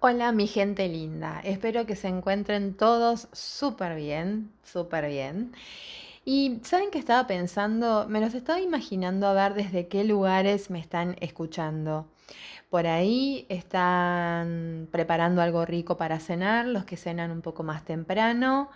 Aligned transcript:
Hola 0.00 0.30
mi 0.30 0.46
gente 0.46 0.86
linda, 0.88 1.40
espero 1.42 1.84
que 1.84 1.96
se 1.96 2.06
encuentren 2.06 2.74
todos 2.74 3.26
súper 3.32 3.96
bien, 3.96 4.52
súper 4.62 5.08
bien. 5.08 5.52
Y 6.24 6.60
saben 6.62 6.90
que 6.92 6.98
estaba 7.00 7.26
pensando, 7.26 8.06
me 8.08 8.20
los 8.20 8.34
estaba 8.34 8.60
imaginando 8.60 9.26
a 9.26 9.32
ver 9.32 9.54
desde 9.54 9.88
qué 9.88 10.04
lugares 10.04 10.70
me 10.70 10.78
están 10.78 11.16
escuchando. 11.20 12.06
Por 12.70 12.86
ahí 12.86 13.46
están 13.48 14.88
preparando 14.92 15.42
algo 15.42 15.64
rico 15.66 15.96
para 15.96 16.20
cenar, 16.20 16.66
los 16.66 16.84
que 16.84 16.96
cenan 16.96 17.32
un 17.32 17.42
poco 17.42 17.64
más 17.64 17.84
temprano, 17.84 18.70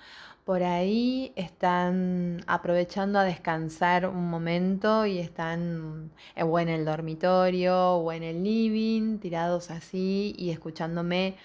por 0.44 0.64
ahí 0.64 1.32
están 1.36 2.42
aprovechando 2.46 3.18
a 3.18 3.24
descansar 3.24 4.06
un 4.08 4.28
momento 4.28 5.06
y 5.06 5.18
están 5.18 6.10
eh, 6.34 6.42
o 6.42 6.58
en 6.58 6.68
el 6.68 6.84
dormitorio 6.84 7.92
o 7.96 8.12
en 8.12 8.24
el 8.24 8.42
living, 8.42 9.18
tirados 9.18 9.70
así 9.70 10.34
y 10.36 10.50
escuchándome 10.50 11.36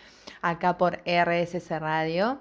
acá 0.42 0.78
por 0.78 1.02
RSS 1.06 1.80
Radio. 1.80 2.40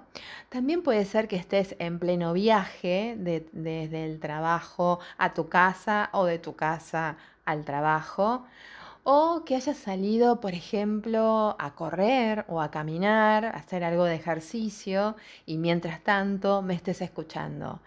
También 0.49 0.81
puede 0.81 1.05
ser 1.05 1.27
que 1.27 1.35
estés 1.35 1.75
en 1.79 1.99
pleno 1.99 2.33
viaje 2.33 3.15
desde 3.17 4.05
el 4.05 4.19
trabajo 4.19 4.99
a 5.17 5.33
tu 5.33 5.49
casa 5.49 6.09
o 6.11 6.25
de 6.25 6.39
tu 6.39 6.55
casa 6.55 7.17
al 7.45 7.65
trabajo. 7.65 8.45
O 9.09 9.45
que 9.45 9.55
hayas 9.55 9.77
salido, 9.77 10.41
por 10.41 10.53
ejemplo, 10.53 11.55
a 11.59 11.75
correr 11.75 12.43
o 12.49 12.59
a 12.59 12.71
caminar, 12.71 13.45
a 13.45 13.51
hacer 13.51 13.85
algo 13.85 14.03
de 14.03 14.15
ejercicio 14.15 15.15
y 15.45 15.57
mientras 15.57 16.03
tanto 16.03 16.61
me 16.61 16.73
estés 16.73 17.01
escuchando. 17.01 17.79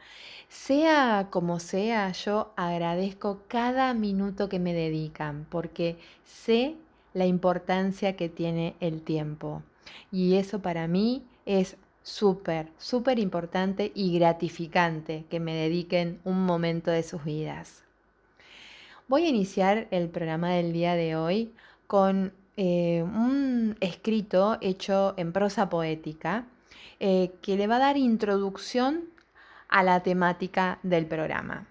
Sea 0.48 1.28
como 1.28 1.60
sea, 1.60 2.10
yo 2.12 2.54
agradezco 2.56 3.42
cada 3.48 3.92
minuto 3.92 4.48
que 4.48 4.58
me 4.58 4.72
dedican 4.72 5.46
porque 5.50 5.98
sé 6.24 6.76
la 7.12 7.26
importancia 7.26 8.16
que 8.16 8.30
tiene 8.30 8.74
el 8.80 9.02
tiempo. 9.02 9.62
Y 10.10 10.36
eso 10.36 10.60
para 10.62 10.88
mí 10.88 11.22
es 11.44 11.76
súper, 12.02 12.72
súper 12.78 13.18
importante 13.18 13.92
y 13.94 14.18
gratificante 14.18 15.26
que 15.28 15.38
me 15.38 15.54
dediquen 15.54 16.18
un 16.24 16.46
momento 16.46 16.90
de 16.90 17.02
sus 17.02 17.22
vidas. 17.24 17.89
Voy 19.10 19.24
a 19.24 19.28
iniciar 19.28 19.88
el 19.90 20.08
programa 20.08 20.50
del 20.50 20.72
día 20.72 20.94
de 20.94 21.16
hoy 21.16 21.52
con 21.88 22.32
eh, 22.56 23.02
un 23.02 23.76
escrito 23.80 24.56
hecho 24.60 25.14
en 25.16 25.32
prosa 25.32 25.68
poética 25.68 26.44
eh, 27.00 27.32
que 27.42 27.56
le 27.56 27.66
va 27.66 27.74
a 27.74 27.80
dar 27.80 27.96
introducción 27.96 29.06
a 29.68 29.82
la 29.82 30.04
temática 30.04 30.78
del 30.84 31.06
programa. 31.06 31.66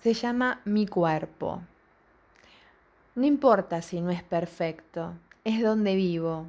Se 0.00 0.14
llama 0.14 0.62
Mi 0.64 0.86
cuerpo. 0.86 1.60
No 3.14 3.26
importa 3.26 3.82
si 3.82 4.00
no 4.00 4.10
es 4.10 4.22
perfecto, 4.22 5.12
es 5.44 5.62
donde 5.62 5.96
vivo 5.96 6.46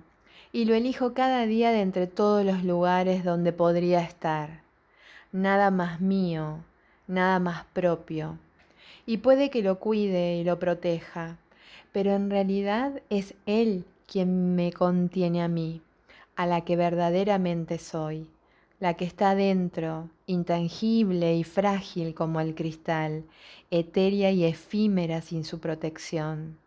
y 0.53 0.63
lo 0.63 0.75
elijo 0.75 1.13
cada 1.13 1.45
día 1.45 1.71
de 1.71 1.81
entre 1.81 2.07
todos 2.07 2.45
los 2.45 2.63
lugares 2.63 3.25
donde 3.25 3.51
podría 3.51 3.99
estar. 3.99 4.61
Nada 5.33 5.71
más 5.71 5.99
mío, 5.99 6.59
nada 7.05 7.39
más 7.39 7.65
propio 7.73 8.37
y 9.05 9.17
puede 9.17 9.49
que 9.49 9.61
lo 9.61 9.79
cuide 9.79 10.37
y 10.37 10.43
lo 10.43 10.59
proteja, 10.59 11.37
pero 11.91 12.11
en 12.11 12.29
realidad 12.29 13.01
es 13.09 13.35
Él 13.45 13.85
quien 14.07 14.55
me 14.55 14.71
contiene 14.71 15.43
a 15.43 15.47
mí, 15.47 15.81
a 16.35 16.45
la 16.45 16.61
que 16.61 16.75
verdaderamente 16.75 17.77
soy, 17.77 18.27
la 18.79 18.95
que 18.95 19.05
está 19.05 19.35
dentro, 19.35 20.09
intangible 20.25 21.35
y 21.35 21.43
frágil 21.43 22.13
como 22.13 22.39
el 22.39 22.55
cristal, 22.55 23.23
etérea 23.71 24.31
y 24.31 24.43
efímera 24.45 25.21
sin 25.21 25.43
su 25.45 25.59
protección. 25.59 26.57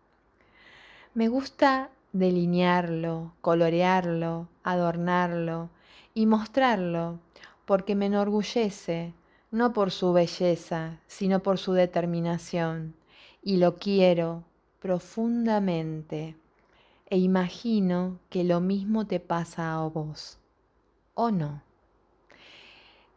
Me 1.14 1.28
gusta 1.28 1.90
delinearlo, 2.12 3.32
colorearlo, 3.40 4.48
adornarlo 4.62 5.70
y 6.14 6.26
mostrarlo, 6.26 7.18
porque 7.64 7.94
me 7.94 8.06
enorgullece, 8.06 9.12
no 9.50 9.72
por 9.72 9.90
su 9.90 10.12
belleza, 10.12 11.00
sino 11.06 11.40
por 11.40 11.58
su 11.58 11.72
determinación, 11.72 12.94
y 13.42 13.58
lo 13.58 13.76
quiero 13.76 14.44
profundamente, 14.80 16.36
e 17.08 17.18
imagino 17.18 18.18
que 18.28 18.44
lo 18.44 18.60
mismo 18.60 19.06
te 19.06 19.20
pasa 19.20 19.74
a 19.74 19.88
vos, 19.88 20.38
¿o 21.14 21.30
no? 21.30 21.62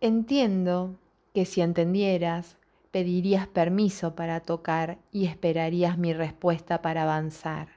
Entiendo 0.01 0.95
que 1.33 1.45
si 1.45 1.61
entendieras, 1.61 2.57
pedirías 2.91 3.47
permiso 3.47 4.15
para 4.15 4.39
tocar 4.39 4.97
y 5.11 5.25
esperarías 5.25 5.97
mi 5.97 6.13
respuesta 6.13 6.81
para 6.81 7.03
avanzar. 7.03 7.67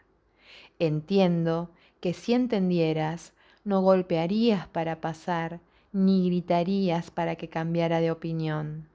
Entiendo 0.78 1.70
que 2.00 2.14
si 2.14 2.34
entendieras, 2.34 3.32
no 3.64 3.80
golpearías 3.80 4.66
para 4.68 5.00
pasar, 5.00 5.60
ni 5.92 6.26
gritarías 6.26 7.10
para 7.10 7.36
que 7.36 7.48
cambiara 7.48 8.00
de 8.00 8.10
opinión. 8.10 8.88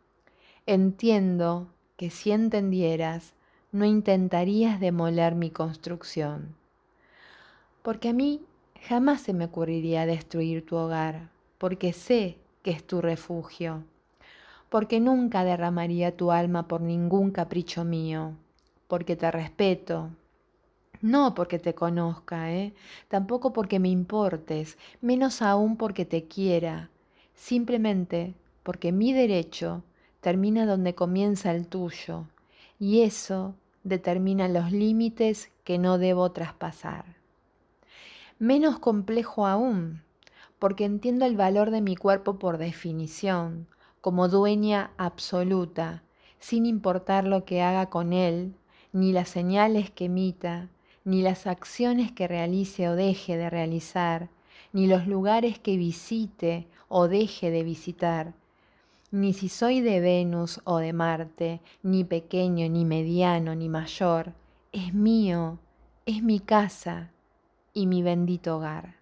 Entiendo 0.65 1.67
que 1.95 2.09
si 2.09 2.31
entendieras, 2.31 3.33
no 3.71 3.85
intentarías 3.85 4.79
demoler 4.79 5.35
mi 5.35 5.49
construcción. 5.49 6.55
Porque 7.83 8.09
a 8.09 8.13
mí 8.13 8.41
jamás 8.87 9.21
se 9.21 9.33
me 9.33 9.45
ocurriría 9.45 10.05
destruir 10.05 10.65
tu 10.65 10.75
hogar, 10.75 11.29
porque 11.57 11.93
sé 11.93 12.37
que 12.63 12.71
es 12.71 12.85
tu 12.85 13.01
refugio, 13.01 13.83
porque 14.69 14.99
nunca 14.99 15.43
derramaría 15.43 16.15
tu 16.15 16.31
alma 16.31 16.67
por 16.67 16.81
ningún 16.81 17.31
capricho 17.31 17.85
mío, 17.85 18.33
porque 18.87 19.15
te 19.15 19.31
respeto, 19.31 20.09
no 21.01 21.33
porque 21.33 21.59
te 21.59 21.75
conozca, 21.75 22.51
¿eh? 22.51 22.73
tampoco 23.07 23.53
porque 23.53 23.79
me 23.79 23.89
importes, 23.89 24.77
menos 25.01 25.41
aún 25.41 25.77
porque 25.77 26.05
te 26.05 26.27
quiera, 26.27 26.89
simplemente 27.35 28.33
porque 28.63 28.91
mi 28.91 29.13
derecho 29.13 29.83
termina 30.21 30.65
donde 30.65 30.95
comienza 30.95 31.51
el 31.51 31.67
tuyo 31.67 32.25
y 32.79 33.01
eso 33.01 33.55
determina 33.83 34.47
los 34.47 34.71
límites 34.71 35.51
que 35.63 35.77
no 35.77 35.97
debo 35.97 36.31
traspasar. 36.31 37.05
Menos 38.39 38.79
complejo 38.79 39.47
aún, 39.47 40.03
porque 40.59 40.85
entiendo 40.85 41.25
el 41.25 41.35
valor 41.35 41.71
de 41.71 41.81
mi 41.81 41.95
cuerpo 41.95 42.37
por 42.39 42.57
definición, 42.57 43.67
como 44.01 44.27
dueña 44.27 44.91
absoluta, 44.97 46.03
sin 46.39 46.65
importar 46.65 47.25
lo 47.25 47.45
que 47.45 47.61
haga 47.61 47.89
con 47.89 48.13
él, 48.13 48.53
ni 48.93 49.11
las 49.11 49.29
señales 49.29 49.91
que 49.91 50.05
emita, 50.05 50.69
ni 51.07 51.21
las 51.21 51.47
acciones 51.47 52.11
que 52.11 52.27
realice 52.27 52.89
o 52.89 52.95
deje 52.97 53.37
de 53.37 53.49
realizar, 53.49 54.27
ni 54.73 54.87
los 54.87 55.07
lugares 55.07 55.57
que 55.57 55.77
visite 55.77 56.67
o 56.89 57.07
deje 57.07 57.49
de 57.49 57.63
visitar, 57.63 58.33
ni 59.09 59.31
si 59.31 59.47
soy 59.47 59.79
de 59.79 60.01
Venus 60.01 60.59
o 60.65 60.79
de 60.79 60.91
Marte, 60.91 61.61
ni 61.81 62.03
pequeño, 62.03 62.67
ni 62.67 62.83
mediano, 62.83 63.55
ni 63.55 63.69
mayor, 63.69 64.33
es 64.73 64.93
mío, 64.93 65.59
es 66.05 66.21
mi 66.23 66.41
casa 66.41 67.09
y 67.73 67.87
mi 67.87 68.03
bendito 68.03 68.57
hogar. 68.57 68.97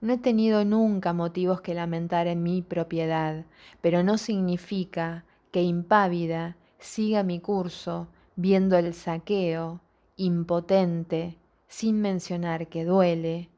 No 0.00 0.14
he 0.14 0.18
tenido 0.18 0.64
nunca 0.64 1.12
motivos 1.12 1.60
que 1.60 1.74
lamentar 1.74 2.26
en 2.26 2.42
mi 2.42 2.60
propiedad, 2.62 3.44
pero 3.80 4.02
no 4.02 4.18
significa 4.18 5.24
que 5.52 5.62
impávida 5.62 6.56
siga 6.80 7.22
mi 7.22 7.38
curso 7.38 8.08
viendo 8.34 8.76
el 8.76 8.94
saqueo, 8.94 9.80
impotente, 10.16 11.36
sin 11.68 12.00
mencionar 12.00 12.68
que 12.68 12.84
duele, 12.84 13.50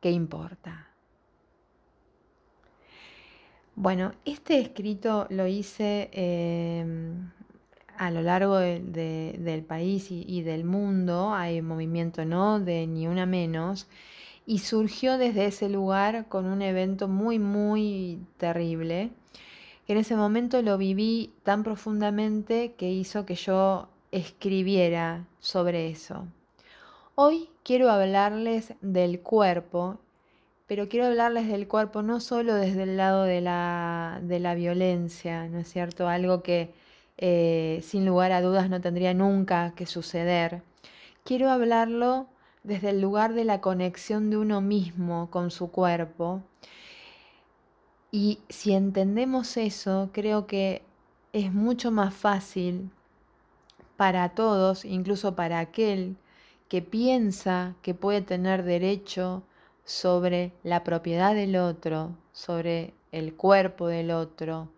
que 0.00 0.10
importa. 0.10 0.88
Bueno, 3.76 4.12
este 4.24 4.60
escrito 4.60 5.26
lo 5.30 5.48
hice 5.48 6.08
em, 6.12 7.30
a 7.96 8.10
lo 8.10 8.22
largo 8.22 8.58
del 8.58 9.64
país 9.66 10.08
y, 10.10 10.42
del 10.42 10.64
mundo, 10.64 11.32
hay 11.32 11.60
movimiento 11.60 12.24
no 12.24 12.60
de 12.60 12.86
ni 12.86 13.08
una 13.08 13.26
menos, 13.26 13.88
y 14.46 14.58
surgió 14.58 15.18
desde 15.18 15.46
ese 15.46 15.68
lugar 15.68 16.28
con 16.28 16.46
un 16.46 16.62
evento 16.62 17.08
muy, 17.08 17.38
muy 17.38 18.20
terrible, 18.36 19.10
que 19.86 19.94
en 19.94 19.98
ese 19.98 20.16
momento 20.16 20.62
lo 20.62 20.78
viví 20.78 21.32
tan 21.42 21.62
profundamente 21.64 22.74
que 22.76 22.92
hizo 22.92 23.26
que 23.26 23.34
yo 23.34 23.88
escribiera 24.14 25.26
sobre 25.40 25.90
eso. 25.90 26.28
Hoy 27.16 27.50
quiero 27.64 27.90
hablarles 27.90 28.74
del 28.80 29.20
cuerpo, 29.20 29.98
pero 30.68 30.88
quiero 30.88 31.06
hablarles 31.06 31.48
del 31.48 31.66
cuerpo 31.66 32.02
no 32.02 32.20
solo 32.20 32.54
desde 32.54 32.84
el 32.84 32.96
lado 32.96 33.24
de 33.24 33.40
la, 33.40 34.20
de 34.22 34.38
la 34.38 34.54
violencia, 34.54 35.48
¿no 35.48 35.58
es 35.58 35.68
cierto? 35.68 36.06
Algo 36.06 36.44
que 36.44 36.72
eh, 37.18 37.80
sin 37.82 38.06
lugar 38.06 38.30
a 38.30 38.40
dudas 38.40 38.70
no 38.70 38.80
tendría 38.80 39.14
nunca 39.14 39.72
que 39.74 39.84
suceder. 39.84 40.62
Quiero 41.24 41.50
hablarlo 41.50 42.28
desde 42.62 42.90
el 42.90 43.00
lugar 43.00 43.34
de 43.34 43.44
la 43.44 43.60
conexión 43.60 44.30
de 44.30 44.36
uno 44.36 44.60
mismo 44.60 45.28
con 45.30 45.50
su 45.50 45.72
cuerpo. 45.72 46.40
Y 48.12 48.38
si 48.48 48.74
entendemos 48.74 49.56
eso, 49.56 50.10
creo 50.12 50.46
que 50.46 50.82
es 51.32 51.52
mucho 51.52 51.90
más 51.90 52.14
fácil 52.14 52.90
para 53.96 54.30
todos, 54.30 54.84
incluso 54.84 55.34
para 55.34 55.60
aquel 55.60 56.16
que 56.68 56.82
piensa 56.82 57.74
que 57.82 57.94
puede 57.94 58.22
tener 58.22 58.64
derecho 58.64 59.42
sobre 59.84 60.52
la 60.62 60.82
propiedad 60.82 61.34
del 61.34 61.56
otro, 61.56 62.16
sobre 62.32 62.94
el 63.12 63.34
cuerpo 63.34 63.86
del 63.86 64.10
otro, 64.10 64.68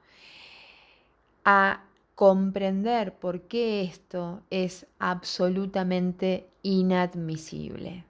a 1.45 1.83
comprender 2.15 3.15
por 3.15 3.43
qué 3.43 3.83
esto 3.83 4.41
es 4.51 4.87
absolutamente 4.99 6.47
inadmisible. 6.63 8.05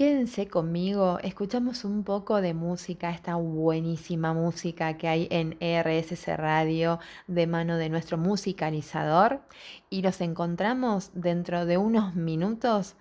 Quédense 0.00 0.48
conmigo, 0.48 1.18
escuchamos 1.22 1.84
un 1.84 2.04
poco 2.04 2.40
de 2.40 2.54
música, 2.54 3.10
esta 3.10 3.34
buenísima 3.34 4.32
música 4.32 4.96
que 4.96 5.08
hay 5.08 5.28
en 5.30 5.58
RSS 5.60 6.38
Radio 6.38 6.98
de 7.26 7.46
mano 7.46 7.76
de 7.76 7.90
nuestro 7.90 8.16
musicalizador 8.16 9.42
y 9.90 10.00
nos 10.00 10.22
encontramos 10.22 11.10
dentro 11.12 11.66
de 11.66 11.76
unos 11.76 12.14
minutos. 12.14 12.96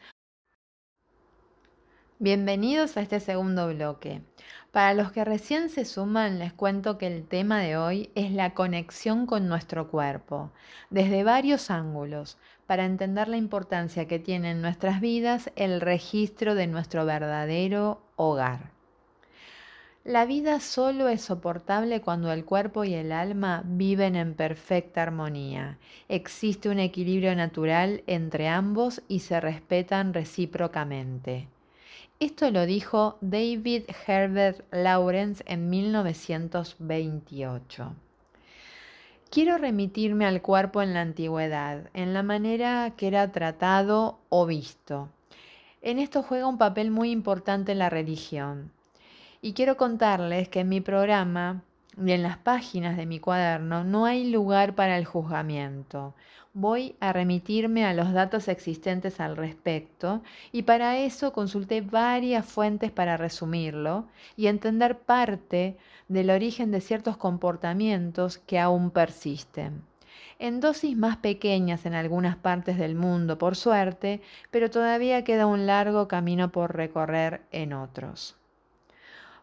Bienvenidos 2.22 2.98
a 2.98 3.02
este 3.02 3.22
segundo 3.22 3.70
bloque. 3.70 4.22
Para 4.74 4.94
los 4.94 5.14
que 5.14 5.24
recién 5.24 5.70
se 5.70 5.86
suman, 5.86 6.38
les 6.38 6.52
cuento 6.52 6.98
que 6.98 7.08
el 7.08 7.26
tema 7.26 7.62
de 7.62 7.78
hoy 7.78 8.12
es 8.14 8.34
la 8.34 8.54
conexión 8.54 9.26
con 9.26 9.48
nuestro 9.48 9.90
cuerpo, 9.90 10.52
desde 10.90 11.24
varios 11.24 11.72
ángulos, 11.72 12.38
para 12.70 12.86
entender 12.86 13.28
la 13.28 13.36
importancia 13.38 14.08
que 14.08 14.20
tiene 14.20 14.52
en 14.52 14.62
nuestras 14.62 15.02
vidas 15.02 15.50
el 15.56 15.82
registro 15.82 16.54
de 16.54 16.68
nuestro 16.68 17.04
verdadero 17.04 18.04
hogar. 18.16 18.70
La 20.04 20.28
vida 20.28 20.60
solo 20.60 21.08
es 21.08 21.22
soportable 21.22 22.02
cuando 22.02 22.32
el 22.32 22.46
cuerpo 22.46 22.84
y 22.84 22.94
el 22.94 23.12
alma 23.12 23.64
viven 23.66 24.16
en 24.16 24.36
perfecta 24.36 25.02
armonía. 25.02 25.80
Existe 26.10 26.70
un 26.70 26.78
equilibrio 26.78 27.34
natural 27.34 28.04
entre 28.06 28.48
ambos 28.48 29.02
y 29.08 29.22
se 29.22 29.42
respetan 29.42 30.14
recíprocamente. 30.14 31.48
Esto 32.20 32.52
lo 32.52 32.68
dijo 32.68 33.18
David 33.22 33.86
Herbert 34.06 34.64
Lawrence 34.72 35.44
en 35.48 35.72
1928. 35.72 37.96
Quiero 39.32 39.60
remitirme 39.60 40.26
al 40.26 40.42
cuerpo 40.42 40.82
en 40.82 40.96
la 40.96 41.02
antigüedad, 41.02 41.92
en 41.94 42.16
la 42.16 42.24
manera 42.24 42.94
que 42.98 43.06
era 43.06 43.32
tratado 43.32 44.18
o 44.30 44.48
visto. 44.48 45.10
En 45.84 46.00
esto 46.00 46.24
juega 46.24 46.48
un 46.48 46.58
papel 46.58 46.90
muy 46.90 47.12
importante 47.12 47.76
la 47.76 47.92
religión. 47.92 48.72
Y 49.40 49.54
quiero 49.54 49.78
contarles 49.78 50.50
que 50.50 50.62
en 50.62 50.70
mi 50.70 50.82
programa 50.82 51.62
y 52.04 52.12
en 52.12 52.24
las 52.24 52.38
páginas 52.38 52.98
de 52.98 53.06
mi 53.06 53.20
cuaderno 53.20 53.84
no 53.84 54.06
hay 54.06 54.32
lugar 54.32 54.74
para 54.74 54.98
el 54.98 55.06
juzgamiento. 55.06 56.16
Voy 56.54 56.96
a 57.00 57.14
remitirme 57.14 57.86
a 57.86 57.94
los 57.94 58.12
datos 58.12 58.48
existentes 58.48 59.20
al 59.20 59.38
respecto 59.38 60.24
y 60.52 60.64
para 60.64 60.98
eso 60.98 61.34
consulté 61.34 61.82
varias 61.82 62.48
fuentes 62.48 62.90
para 62.90 63.16
resumirlo 63.16 64.08
y 64.36 64.48
entender 64.48 64.98
parte 64.98 65.78
del 66.10 66.32
origen 66.32 66.72
de 66.72 66.82
ciertos 66.82 67.18
comportamientos 67.18 68.40
que 68.40 68.60
aún 68.60 68.92
persisten. 68.92 69.84
En 70.40 70.60
dosis 70.60 70.98
más 70.98 71.18
pequeñas 71.18 71.86
en 71.86 71.94
algunas 71.94 72.36
partes 72.36 72.78
del 72.78 72.96
mundo, 72.96 73.38
por 73.38 73.56
suerte, 73.56 74.22
pero 74.52 74.70
todavía 74.70 75.24
queda 75.24 75.46
un 75.46 75.68
largo 75.68 76.08
camino 76.08 76.52
por 76.52 76.76
recorrer 76.76 77.42
en 77.52 77.74
otros. 77.74 78.36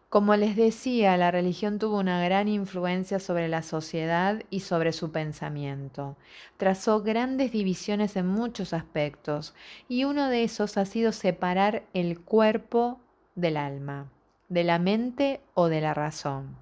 Como 0.09 0.35
les 0.35 0.55
decía, 0.55 1.15
la 1.17 1.31
religión 1.31 1.79
tuvo 1.79 1.99
una 1.99 2.23
gran 2.23 2.47
influencia 2.47 3.19
sobre 3.19 3.47
la 3.47 3.61
sociedad 3.61 4.41
y 4.49 4.61
sobre 4.61 4.91
su 4.91 5.11
pensamiento. 5.11 6.17
Trazó 6.57 7.01
grandes 7.01 7.51
divisiones 7.51 8.15
en 8.15 8.27
muchos 8.27 8.73
aspectos 8.73 9.53
y 9.87 10.03
uno 10.03 10.29
de 10.29 10.43
esos 10.43 10.77
ha 10.77 10.85
sido 10.85 11.11
separar 11.11 11.83
el 11.93 12.19
cuerpo 12.19 12.99
del 13.35 13.57
alma 13.57 14.07
de 14.49 14.63
la 14.63 14.79
mente 14.79 15.41
o 15.53 15.67
de 15.67 15.81
la 15.81 15.93
razón. 15.93 16.55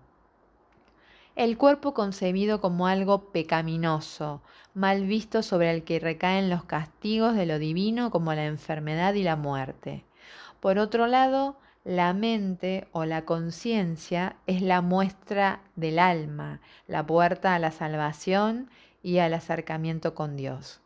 El 1.35 1.57
cuerpo 1.57 1.93
concebido 1.93 2.61
como 2.61 2.87
algo 2.87 3.31
pecaminoso, 3.31 4.41
mal 4.73 5.05
visto 5.05 5.43
sobre 5.43 5.71
el 5.71 5.83
que 5.83 5.99
recaen 5.99 6.49
los 6.49 6.63
castigos 6.63 7.35
de 7.35 7.45
lo 7.45 7.59
divino 7.59 8.09
como 8.09 8.33
la 8.33 8.45
enfermedad 8.45 9.13
y 9.15 9.23
la 9.23 9.35
muerte. 9.35 10.05
Por 10.61 10.79
otro 10.79 11.07
lado, 11.07 11.57
la 11.83 12.13
mente 12.13 12.87
o 12.93 13.05
la 13.05 13.25
conciencia 13.25 14.37
es 14.47 14.61
la 14.61 14.81
muestra 14.81 15.59
del 15.75 15.99
alma, 15.99 16.61
la 16.87 17.05
puerta 17.05 17.53
a 17.53 17.59
la 17.59 17.71
salvación 17.71 18.69
y 19.03 19.19
al 19.19 19.33
acercamiento 19.33 20.15
con 20.15 20.35
Dios. 20.37 20.81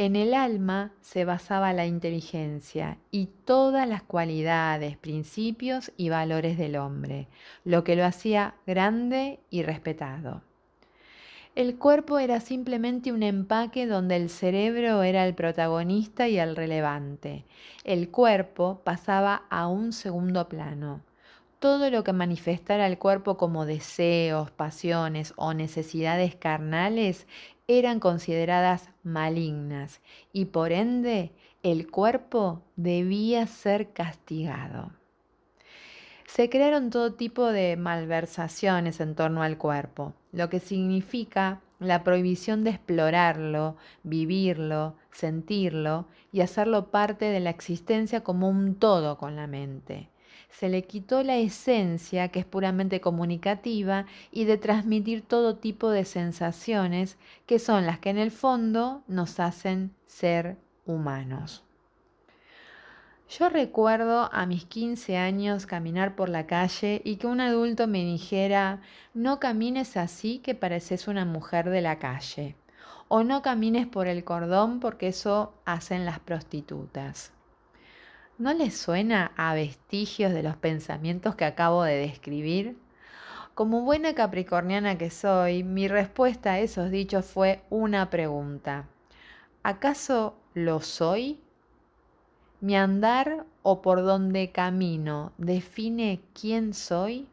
En 0.00 0.16
el 0.16 0.32
alma 0.32 0.92
se 1.02 1.26
basaba 1.26 1.74
la 1.74 1.84
inteligencia 1.84 2.96
y 3.10 3.26
todas 3.44 3.86
las 3.86 4.02
cualidades, 4.02 4.96
principios 4.96 5.92
y 5.98 6.08
valores 6.08 6.56
del 6.56 6.76
hombre, 6.76 7.28
lo 7.66 7.84
que 7.84 7.96
lo 7.96 8.06
hacía 8.06 8.54
grande 8.66 9.40
y 9.50 9.62
respetado. 9.62 10.40
El 11.54 11.76
cuerpo 11.76 12.18
era 12.18 12.40
simplemente 12.40 13.12
un 13.12 13.22
empaque 13.22 13.86
donde 13.86 14.16
el 14.16 14.30
cerebro 14.30 15.02
era 15.02 15.26
el 15.26 15.34
protagonista 15.34 16.28
y 16.28 16.38
el 16.38 16.56
relevante. 16.56 17.44
El 17.84 18.08
cuerpo 18.08 18.80
pasaba 18.82 19.42
a 19.50 19.68
un 19.68 19.92
segundo 19.92 20.48
plano. 20.48 21.02
Todo 21.60 21.90
lo 21.90 22.04
que 22.04 22.14
manifestara 22.14 22.86
el 22.86 22.96
cuerpo 22.96 23.36
como 23.36 23.66
deseos, 23.66 24.50
pasiones 24.50 25.34
o 25.36 25.52
necesidades 25.52 26.34
carnales 26.34 27.26
eran 27.68 28.00
consideradas 28.00 28.88
malignas 29.02 30.00
y 30.32 30.46
por 30.46 30.72
ende 30.72 31.32
el 31.62 31.90
cuerpo 31.90 32.62
debía 32.76 33.46
ser 33.46 33.92
castigado. 33.92 34.92
Se 36.26 36.48
crearon 36.48 36.88
todo 36.88 37.12
tipo 37.12 37.44
de 37.48 37.76
malversaciones 37.76 38.98
en 39.00 39.14
torno 39.14 39.42
al 39.42 39.58
cuerpo, 39.58 40.14
lo 40.32 40.48
que 40.48 40.60
significa 40.60 41.60
la 41.78 42.04
prohibición 42.04 42.64
de 42.64 42.70
explorarlo, 42.70 43.76
vivirlo, 44.02 44.96
sentirlo 45.10 46.06
y 46.32 46.40
hacerlo 46.40 46.90
parte 46.90 47.26
de 47.26 47.40
la 47.40 47.50
existencia 47.50 48.24
como 48.24 48.48
un 48.48 48.76
todo 48.76 49.18
con 49.18 49.36
la 49.36 49.46
mente 49.46 50.09
se 50.50 50.68
le 50.68 50.84
quitó 50.84 51.22
la 51.22 51.36
esencia 51.36 52.28
que 52.28 52.40
es 52.40 52.46
puramente 52.46 53.00
comunicativa 53.00 54.06
y 54.30 54.44
de 54.44 54.58
transmitir 54.58 55.22
todo 55.22 55.56
tipo 55.56 55.90
de 55.90 56.04
sensaciones 56.04 57.16
que 57.46 57.58
son 57.58 57.86
las 57.86 57.98
que 57.98 58.10
en 58.10 58.18
el 58.18 58.30
fondo 58.30 59.02
nos 59.08 59.40
hacen 59.40 59.92
ser 60.06 60.56
humanos. 60.86 61.64
Yo 63.30 63.48
recuerdo 63.48 64.28
a 64.32 64.44
mis 64.44 64.64
15 64.64 65.16
años 65.16 65.64
caminar 65.64 66.16
por 66.16 66.28
la 66.28 66.48
calle 66.48 67.00
y 67.04 67.14
que 67.14 67.28
un 67.28 67.40
adulto 67.40 67.86
me 67.86 68.04
dijera, 68.04 68.80
no 69.14 69.38
camines 69.38 69.96
así 69.96 70.40
que 70.40 70.56
pareces 70.56 71.06
una 71.06 71.24
mujer 71.24 71.70
de 71.70 71.80
la 71.80 72.00
calle, 72.00 72.56
o 73.06 73.22
no 73.22 73.40
camines 73.40 73.86
por 73.86 74.08
el 74.08 74.24
cordón 74.24 74.80
porque 74.80 75.08
eso 75.08 75.54
hacen 75.64 76.04
las 76.04 76.18
prostitutas. 76.18 77.32
¿No 78.40 78.54
les 78.54 78.74
suena 78.74 79.32
a 79.36 79.52
vestigios 79.52 80.32
de 80.32 80.42
los 80.42 80.56
pensamientos 80.56 81.34
que 81.34 81.44
acabo 81.44 81.82
de 81.82 81.96
describir? 81.96 82.78
Como 83.54 83.82
buena 83.82 84.14
capricorniana 84.14 84.96
que 84.96 85.10
soy, 85.10 85.62
mi 85.62 85.88
respuesta 85.88 86.52
a 86.52 86.58
esos 86.60 86.90
dichos 86.90 87.26
fue 87.26 87.60
una 87.68 88.08
pregunta. 88.08 88.86
¿Acaso 89.62 90.36
lo 90.54 90.80
soy? 90.80 91.38
¿Mi 92.62 92.76
andar 92.76 93.44
o 93.62 93.82
por 93.82 94.02
donde 94.02 94.52
camino 94.52 95.32
define 95.36 96.22
quién 96.32 96.72
soy? 96.72 97.28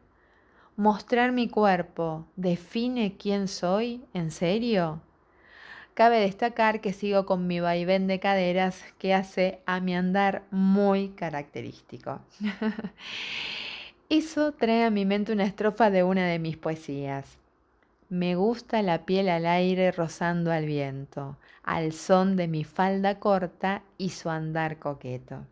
¿Mostrar 0.76 1.32
mi 1.32 1.48
cuerpo 1.48 2.26
define 2.36 3.16
quién 3.16 3.48
soy? 3.48 4.04
¿En 4.12 4.30
serio? 4.30 5.00
Cabe 5.98 6.20
destacar 6.20 6.80
que 6.80 6.92
sigo 6.92 7.26
con 7.26 7.48
mi 7.48 7.58
vaivén 7.58 8.06
de 8.06 8.20
caderas 8.20 8.84
que 9.00 9.14
hace 9.14 9.58
a 9.66 9.80
mi 9.80 9.96
andar 9.96 10.44
muy 10.52 11.08
característico. 11.08 12.20
Eso 14.08 14.52
trae 14.52 14.84
a 14.84 14.90
mi 14.90 15.04
mente 15.04 15.32
una 15.32 15.42
estrofa 15.42 15.90
de 15.90 16.04
una 16.04 16.24
de 16.28 16.38
mis 16.38 16.56
poesías. 16.56 17.36
Me 18.08 18.36
gusta 18.36 18.80
la 18.82 19.06
piel 19.06 19.28
al 19.28 19.44
aire 19.44 19.90
rozando 19.90 20.52
al 20.52 20.66
viento, 20.66 21.36
al 21.64 21.90
son 21.90 22.36
de 22.36 22.46
mi 22.46 22.62
falda 22.62 23.18
corta 23.18 23.82
y 23.98 24.10
su 24.10 24.30
andar 24.30 24.78
coqueto. 24.78 25.46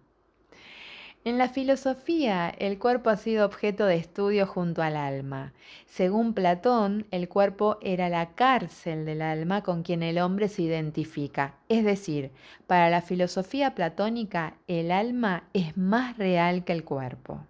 En 1.26 1.38
la 1.38 1.48
filosofía, 1.48 2.50
el 2.50 2.78
cuerpo 2.78 3.10
ha 3.10 3.16
sido 3.16 3.44
objeto 3.44 3.84
de 3.84 3.96
estudio 3.96 4.46
junto 4.46 4.80
al 4.80 4.96
alma. 4.96 5.54
Según 5.84 6.34
Platón, 6.34 7.04
el 7.10 7.28
cuerpo 7.28 7.78
era 7.82 8.08
la 8.08 8.34
cárcel 8.36 9.04
del 9.04 9.20
alma 9.22 9.64
con 9.64 9.82
quien 9.82 10.04
el 10.04 10.20
hombre 10.20 10.46
se 10.46 10.62
identifica. 10.62 11.56
Es 11.68 11.84
decir, 11.84 12.30
para 12.68 12.90
la 12.90 13.02
filosofía 13.02 13.74
platónica, 13.74 14.54
el 14.68 14.92
alma 14.92 15.42
es 15.52 15.76
más 15.76 16.16
real 16.16 16.62
que 16.62 16.74
el 16.74 16.84
cuerpo. 16.84 17.40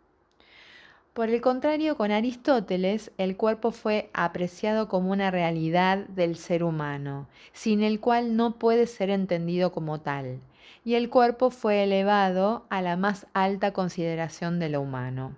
Por 1.12 1.28
el 1.28 1.42
contrario, 1.42 1.98
con 1.98 2.12
Aristóteles, 2.12 3.12
el 3.18 3.36
cuerpo 3.36 3.72
fue 3.72 4.08
apreciado 4.14 4.88
como 4.88 5.10
una 5.10 5.30
realidad 5.30 5.98
del 6.08 6.36
ser 6.36 6.64
humano, 6.64 7.28
sin 7.52 7.82
el 7.82 8.00
cual 8.00 8.36
no 8.36 8.58
puede 8.58 8.86
ser 8.86 9.10
entendido 9.10 9.70
como 9.70 10.00
tal. 10.00 10.40
Y 10.84 10.94
el 10.94 11.10
cuerpo 11.10 11.50
fue 11.50 11.82
elevado 11.84 12.64
a 12.70 12.82
la 12.82 12.96
más 12.96 13.26
alta 13.34 13.72
consideración 13.72 14.58
de 14.58 14.68
lo 14.68 14.80
humano. 14.80 15.34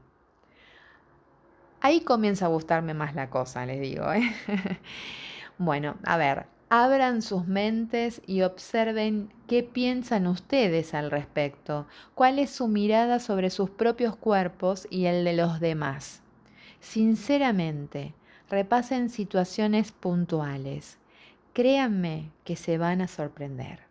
Ahí 1.80 2.00
comienza 2.00 2.47
a 2.47 2.49
gustarme 2.49 2.94
más 2.94 3.14
la 3.14 3.30
cosa, 3.30 3.64
les 3.64 3.80
digo. 3.80 4.12
¿eh? 4.12 4.23
bueno, 5.58 5.97
a 6.04 6.16
ver, 6.16 6.47
abran 6.70 7.23
sus 7.23 7.47
mentes 7.47 8.20
y 8.26 8.42
observen 8.42 9.32
qué 9.47 9.62
piensan 9.62 10.26
ustedes 10.26 10.92
al 10.92 11.11
respecto, 11.11 11.87
cuál 12.14 12.38
es 12.38 12.50
su 12.50 12.68
mirada 12.68 13.20
sobre 13.20 13.50
sus 13.50 13.70
propios 13.70 14.16
cuerpos 14.16 14.87
y 14.90 15.06
el 15.06 15.25
de 15.25 15.35
los 15.35 15.61
demás. 15.61 16.20
Sinceramente, 16.80 18.14
repasen 18.50 19.08
situaciones 19.08 19.92
puntuales. 19.92 20.99
Créanme 21.52 22.30
que 22.44 22.56
se 22.56 22.78
van 22.78 23.00
a 23.00 23.08
sorprender. 23.08 23.88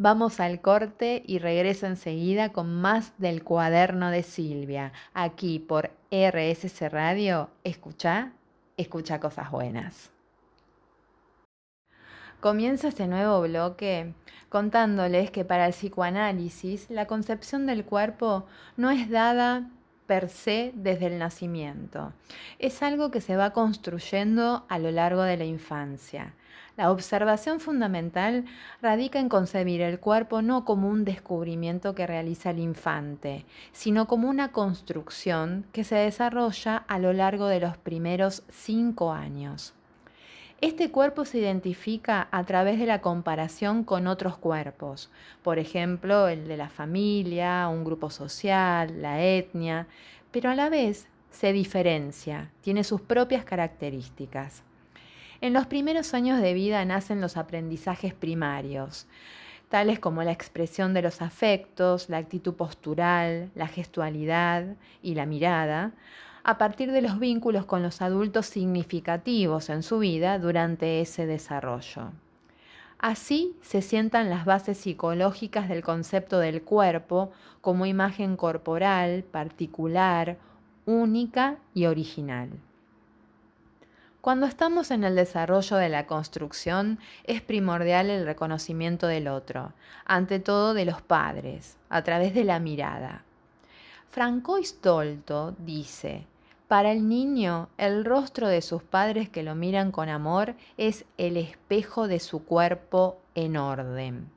Vamos 0.00 0.38
al 0.38 0.60
corte 0.60 1.24
y 1.26 1.40
regreso 1.40 1.86
enseguida 1.86 2.52
con 2.52 2.72
más 2.72 3.12
del 3.18 3.42
cuaderno 3.42 4.12
de 4.12 4.22
Silvia, 4.22 4.92
aquí 5.12 5.58
por 5.58 5.90
RSC 6.12 6.88
Radio. 6.88 7.50
Escucha, 7.64 8.30
escucha 8.76 9.18
cosas 9.18 9.50
buenas. 9.50 10.12
Comienza 12.38 12.86
este 12.86 13.08
nuevo 13.08 13.42
bloque 13.42 14.14
contándoles 14.48 15.32
que 15.32 15.44
para 15.44 15.66
el 15.66 15.72
psicoanálisis 15.72 16.88
la 16.90 17.06
concepción 17.06 17.66
del 17.66 17.84
cuerpo 17.84 18.46
no 18.76 18.92
es 18.92 19.10
dada 19.10 19.68
per 20.06 20.28
se 20.28 20.70
desde 20.76 21.06
el 21.06 21.18
nacimiento. 21.18 22.12
Es 22.60 22.84
algo 22.84 23.10
que 23.10 23.20
se 23.20 23.34
va 23.34 23.52
construyendo 23.52 24.64
a 24.68 24.78
lo 24.78 24.92
largo 24.92 25.22
de 25.22 25.38
la 25.38 25.44
infancia. 25.44 26.34
La 26.78 26.92
observación 26.92 27.58
fundamental 27.58 28.44
radica 28.80 29.18
en 29.18 29.28
concebir 29.28 29.80
el 29.80 29.98
cuerpo 29.98 30.42
no 30.42 30.64
como 30.64 30.88
un 30.88 31.04
descubrimiento 31.04 31.96
que 31.96 32.06
realiza 32.06 32.50
el 32.50 32.60
infante, 32.60 33.46
sino 33.72 34.06
como 34.06 34.28
una 34.28 34.52
construcción 34.52 35.66
que 35.72 35.82
se 35.82 35.96
desarrolla 35.96 36.76
a 36.76 37.00
lo 37.00 37.12
largo 37.12 37.48
de 37.48 37.58
los 37.58 37.76
primeros 37.76 38.44
cinco 38.48 39.10
años. 39.12 39.74
Este 40.60 40.92
cuerpo 40.92 41.24
se 41.24 41.38
identifica 41.38 42.28
a 42.30 42.44
través 42.44 42.78
de 42.78 42.86
la 42.86 43.00
comparación 43.00 43.82
con 43.82 44.06
otros 44.06 44.38
cuerpos, 44.38 45.10
por 45.42 45.58
ejemplo, 45.58 46.28
el 46.28 46.46
de 46.46 46.58
la 46.58 46.68
familia, 46.68 47.66
un 47.66 47.82
grupo 47.82 48.08
social, 48.08 49.02
la 49.02 49.20
etnia, 49.20 49.88
pero 50.30 50.48
a 50.48 50.54
la 50.54 50.68
vez 50.68 51.08
se 51.32 51.52
diferencia, 51.52 52.52
tiene 52.60 52.84
sus 52.84 53.00
propias 53.00 53.44
características. 53.44 54.62
En 55.40 55.52
los 55.52 55.66
primeros 55.66 56.14
años 56.14 56.40
de 56.40 56.52
vida 56.52 56.84
nacen 56.84 57.20
los 57.20 57.36
aprendizajes 57.36 58.12
primarios, 58.12 59.06
tales 59.68 60.00
como 60.00 60.24
la 60.24 60.32
expresión 60.32 60.94
de 60.94 61.02
los 61.02 61.22
afectos, 61.22 62.08
la 62.08 62.16
actitud 62.16 62.54
postural, 62.54 63.50
la 63.54 63.68
gestualidad 63.68 64.64
y 65.00 65.14
la 65.14 65.26
mirada, 65.26 65.92
a 66.42 66.58
partir 66.58 66.90
de 66.90 67.02
los 67.02 67.20
vínculos 67.20 67.66
con 67.66 67.84
los 67.84 68.02
adultos 68.02 68.46
significativos 68.46 69.68
en 69.70 69.84
su 69.84 70.00
vida 70.00 70.40
durante 70.40 71.00
ese 71.00 71.26
desarrollo. 71.26 72.10
Así 72.98 73.54
se 73.62 73.80
sientan 73.80 74.30
las 74.30 74.44
bases 74.44 74.78
psicológicas 74.78 75.68
del 75.68 75.84
concepto 75.84 76.40
del 76.40 76.62
cuerpo 76.62 77.30
como 77.60 77.86
imagen 77.86 78.36
corporal, 78.36 79.22
particular, 79.22 80.36
única 80.84 81.58
y 81.74 81.86
original. 81.86 82.50
Cuando 84.28 84.44
estamos 84.44 84.90
en 84.90 85.04
el 85.04 85.16
desarrollo 85.16 85.78
de 85.78 85.88
la 85.88 86.06
construcción, 86.06 86.98
es 87.24 87.40
primordial 87.40 88.10
el 88.10 88.26
reconocimiento 88.26 89.06
del 89.06 89.26
otro, 89.26 89.72
ante 90.04 90.38
todo 90.38 90.74
de 90.74 90.84
los 90.84 91.00
padres, 91.00 91.78
a 91.88 92.02
través 92.02 92.34
de 92.34 92.44
la 92.44 92.60
mirada. 92.60 93.24
Francois 94.10 94.82
Dolto 94.82 95.56
dice, 95.60 96.26
para 96.66 96.92
el 96.92 97.08
niño, 97.08 97.70
el 97.78 98.04
rostro 98.04 98.48
de 98.48 98.60
sus 98.60 98.82
padres 98.82 99.30
que 99.30 99.42
lo 99.42 99.54
miran 99.54 99.92
con 99.92 100.10
amor 100.10 100.56
es 100.76 101.06
el 101.16 101.38
espejo 101.38 102.06
de 102.06 102.20
su 102.20 102.44
cuerpo 102.44 103.22
en 103.34 103.56
orden. 103.56 104.30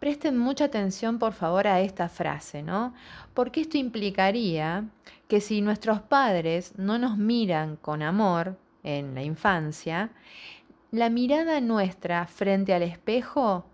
Presten 0.00 0.36
mucha 0.36 0.64
atención, 0.64 1.20
por 1.20 1.32
favor, 1.32 1.68
a 1.68 1.80
esta 1.80 2.08
frase, 2.08 2.64
¿no? 2.64 2.92
Porque 3.34 3.60
esto 3.60 3.78
implicaría 3.78 4.86
que 5.28 5.40
si 5.40 5.60
nuestros 5.60 6.00
padres 6.00 6.76
no 6.76 6.98
nos 6.98 7.16
miran 7.16 7.76
con 7.76 8.02
amor, 8.02 8.56
en 8.82 9.14
la 9.14 9.22
infancia, 9.22 10.10
la 10.90 11.08
mirada 11.08 11.60
nuestra 11.60 12.26
frente 12.26 12.74
al 12.74 12.82
espejo 12.82 13.64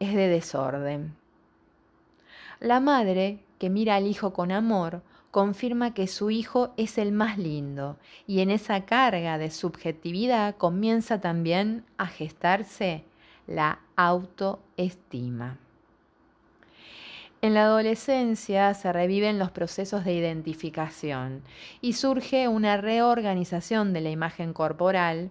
es 0.00 0.14
de 0.14 0.28
desorden. 0.28 1.14
La 2.60 2.80
madre, 2.80 3.40
que 3.58 3.70
mira 3.70 3.96
al 3.96 4.06
hijo 4.06 4.32
con 4.32 4.50
amor, 4.50 5.02
confirma 5.30 5.94
que 5.94 6.06
su 6.06 6.30
hijo 6.30 6.72
es 6.76 6.96
el 6.96 7.10
más 7.10 7.38
lindo 7.38 7.96
y 8.26 8.40
en 8.40 8.50
esa 8.50 8.84
carga 8.84 9.36
de 9.36 9.50
subjetividad 9.50 10.56
comienza 10.56 11.20
también 11.20 11.84
a 11.98 12.06
gestarse 12.06 13.04
la 13.46 13.80
autoestima. 13.96 15.58
En 17.44 17.52
la 17.52 17.64
adolescencia 17.64 18.72
se 18.72 18.90
reviven 18.90 19.38
los 19.38 19.50
procesos 19.50 20.02
de 20.06 20.14
identificación 20.14 21.42
y 21.82 21.92
surge 21.92 22.48
una 22.48 22.78
reorganización 22.78 23.92
de 23.92 24.00
la 24.00 24.08
imagen 24.08 24.54
corporal, 24.54 25.30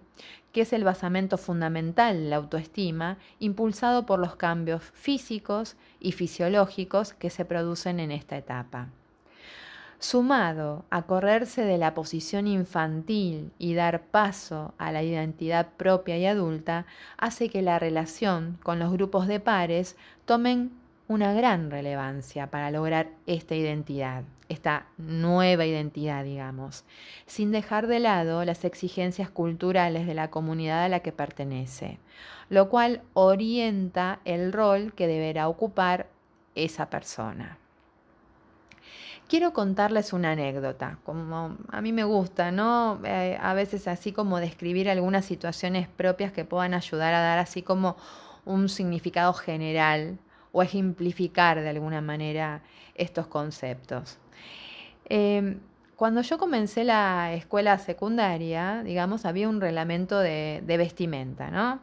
que 0.52 0.60
es 0.60 0.72
el 0.72 0.84
basamento 0.84 1.38
fundamental 1.38 2.22
de 2.22 2.28
la 2.28 2.36
autoestima, 2.36 3.18
impulsado 3.40 4.06
por 4.06 4.20
los 4.20 4.36
cambios 4.36 4.84
físicos 4.94 5.74
y 5.98 6.12
fisiológicos 6.12 7.14
que 7.14 7.30
se 7.30 7.44
producen 7.44 7.98
en 7.98 8.12
esta 8.12 8.36
etapa. 8.36 8.90
Sumado 9.98 10.84
a 10.90 11.02
correrse 11.02 11.62
de 11.62 11.78
la 11.78 11.94
posición 11.94 12.46
infantil 12.46 13.50
y 13.58 13.74
dar 13.74 14.02
paso 14.02 14.72
a 14.78 14.92
la 14.92 15.02
identidad 15.02 15.66
propia 15.76 16.16
y 16.16 16.26
adulta, 16.26 16.86
hace 17.16 17.48
que 17.48 17.60
la 17.60 17.80
relación 17.80 18.56
con 18.62 18.78
los 18.78 18.92
grupos 18.92 19.26
de 19.26 19.40
pares 19.40 19.96
tomen 20.26 20.83
una 21.06 21.34
gran 21.34 21.70
relevancia 21.70 22.50
para 22.50 22.70
lograr 22.70 23.10
esta 23.26 23.54
identidad, 23.54 24.24
esta 24.48 24.86
nueva 24.96 25.66
identidad, 25.66 26.24
digamos, 26.24 26.84
sin 27.26 27.52
dejar 27.52 27.86
de 27.86 28.00
lado 28.00 28.44
las 28.44 28.64
exigencias 28.64 29.28
culturales 29.28 30.06
de 30.06 30.14
la 30.14 30.30
comunidad 30.30 30.84
a 30.84 30.88
la 30.88 31.00
que 31.00 31.12
pertenece, 31.12 31.98
lo 32.48 32.70
cual 32.70 33.02
orienta 33.12 34.20
el 34.24 34.52
rol 34.52 34.94
que 34.94 35.06
deberá 35.06 35.48
ocupar 35.48 36.08
esa 36.54 36.88
persona. 36.88 37.58
Quiero 39.28 39.52
contarles 39.54 40.12
una 40.12 40.32
anécdota, 40.32 40.98
como 41.02 41.56
a 41.70 41.80
mí 41.80 41.92
me 41.92 42.04
gusta, 42.04 42.50
¿no? 42.50 43.00
Eh, 43.04 43.38
a 43.40 43.54
veces 43.54 43.88
así 43.88 44.12
como 44.12 44.38
describir 44.38 44.88
algunas 44.88 45.24
situaciones 45.24 45.88
propias 45.88 46.30
que 46.32 46.44
puedan 46.44 46.74
ayudar 46.74 47.14
a 47.14 47.20
dar 47.20 47.38
así 47.38 47.62
como 47.62 47.96
un 48.44 48.68
significado 48.68 49.32
general 49.32 50.18
o 50.54 50.62
ejemplificar 50.62 51.60
de 51.60 51.68
alguna 51.68 52.00
manera 52.00 52.62
estos 52.94 53.26
conceptos. 53.26 54.18
Em, 55.04 55.58
cuando 55.96 56.22
yo 56.22 56.38
comencé 56.38 56.84
la 56.84 57.34
escuela 57.34 57.76
secundaria, 57.78 58.82
digamos, 58.84 59.26
había 59.26 59.48
un 59.48 59.60
reglamento 59.60 60.20
de, 60.20 60.62
de 60.64 60.76
vestimenta, 60.76 61.50
¿no? 61.50 61.80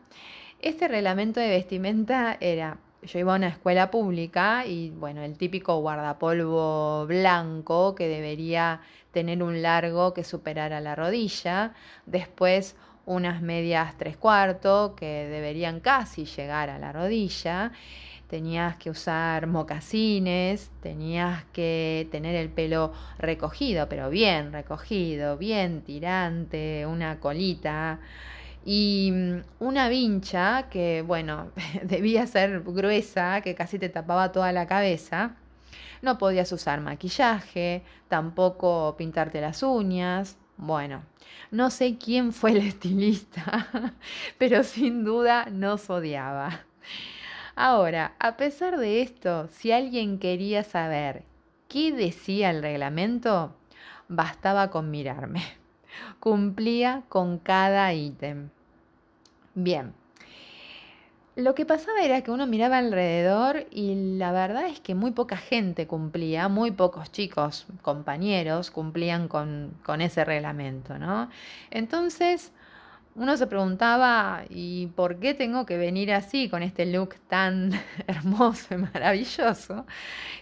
Este 0.62 0.88
reglamento 0.88 1.40
de 1.42 1.50
vestimenta 1.50 2.38
era 2.40 2.78
yo 3.04 3.20
iba 3.20 3.34
a 3.34 3.38
una 3.38 3.48
escuela 3.48 3.90
pública 3.92 4.66
y 4.66 4.92
bueno, 4.92 5.22
el 5.24 5.38
típico 5.38 5.80
guardapolvo 5.80 7.08
blanco 7.08 7.96
que 7.96 8.08
debería 8.08 8.82
tener 9.12 9.44
un 9.44 9.62
largo 9.62 10.14
que 10.14 10.24
superara 10.24 10.80
la 10.82 10.96
rodilla, 10.96 11.74
después 12.06 12.76
unas 13.06 13.42
medias 13.42 13.98
tres 13.98 14.18
cuartos 14.18 14.92
que 14.92 15.28
deberían 15.28 15.80
casi 15.80 16.26
llegar 16.26 16.70
a 16.70 16.78
la 16.78 16.92
rodilla 16.92 17.72
tenías 18.32 18.78
que 18.78 18.90
usar 18.90 19.46
mocasines, 19.46 20.72
tenías 20.82 21.44
que 21.52 22.08
tener 22.12 22.34
el 22.36 22.48
pelo 22.48 22.94
recogido, 23.18 23.90
pero 23.90 24.10
bien 24.10 24.54
recogido, 24.54 25.38
bien 25.38 25.82
tirante, 25.82 26.86
una 26.86 27.20
colita 27.20 28.00
y 28.64 29.12
mm, 29.12 29.42
una 29.60 29.90
vincha 29.90 30.70
que, 30.70 31.04
bueno, 31.06 31.52
debía 31.84 32.26
ser 32.26 32.62
gruesa, 32.62 33.42
que 33.42 33.54
casi 33.54 33.78
te 33.78 33.90
tapaba 33.90 34.32
toda 34.32 34.54
la 34.54 34.66
cabeza. 34.66 35.36
No 36.02 36.18
podías 36.18 36.54
usar 36.54 36.80
maquillaje, 36.80 37.84
tampoco 38.08 38.96
pintarte 38.98 39.42
las 39.42 39.62
uñas. 39.62 40.38
Bueno, 40.56 41.04
no 41.52 41.70
sé 41.70 41.98
quién 41.98 42.32
fue 42.32 42.52
el 42.52 42.58
estilista, 42.70 43.68
pero 44.38 44.64
sin 44.64 45.04
duda 45.04 45.48
nos 45.52 45.90
odiaba. 45.90 46.62
Ahora, 47.64 48.16
a 48.18 48.38
pesar 48.38 48.80
de 48.80 49.04
esto, 49.04 49.48
si 49.50 49.72
alguien 49.72 50.18
quería 50.18 50.64
saber 50.64 51.24
qué 51.68 51.92
decía 51.92 52.50
el 52.50 52.64
reglamento, 52.64 53.56
bastaba 54.10 54.72
con 54.72 54.90
mirarme. 54.90 55.44
Cumplía 56.20 57.04
con 57.08 57.38
cada 57.38 57.94
ítem. 57.94 58.50
Bien, 59.54 59.94
Lo 61.36 61.56
que 61.56 61.66
pasaba 61.66 62.02
era 62.02 62.22
que 62.22 62.32
uno 62.32 62.46
miraba 62.46 62.78
alrededor 62.78 63.66
y 63.72 64.18
la 64.18 64.34
verdad 64.34 64.68
es 64.68 64.82
que 64.82 64.96
muy 64.96 65.12
poca 65.12 65.38
gente 65.38 65.88
cumplía, 65.88 66.50
muy 66.50 66.72
pocos 66.72 67.12
chicos, 67.12 67.68
compañeros, 67.82 68.70
cumplían 68.70 69.30
con, 69.30 69.78
con 69.84 70.02
ese 70.02 70.26
reglamento, 70.26 70.98
¿no? 71.00 71.30
Entonces 71.70 72.52
uno 73.16 73.38
se 73.38 73.48
preguntaba, 73.48 74.44
¿y 74.50 74.88
por 74.88 75.20
qué 75.20 75.34
tengo 75.34 75.66
que 75.66 75.78
venir 75.78 76.14
así, 76.14 76.50
con 76.50 76.64
este 76.64 76.86
look 76.86 77.16
tan 77.28 77.72
hermoso 78.08 78.74
y 78.74 78.78
maravilloso, 78.78 79.86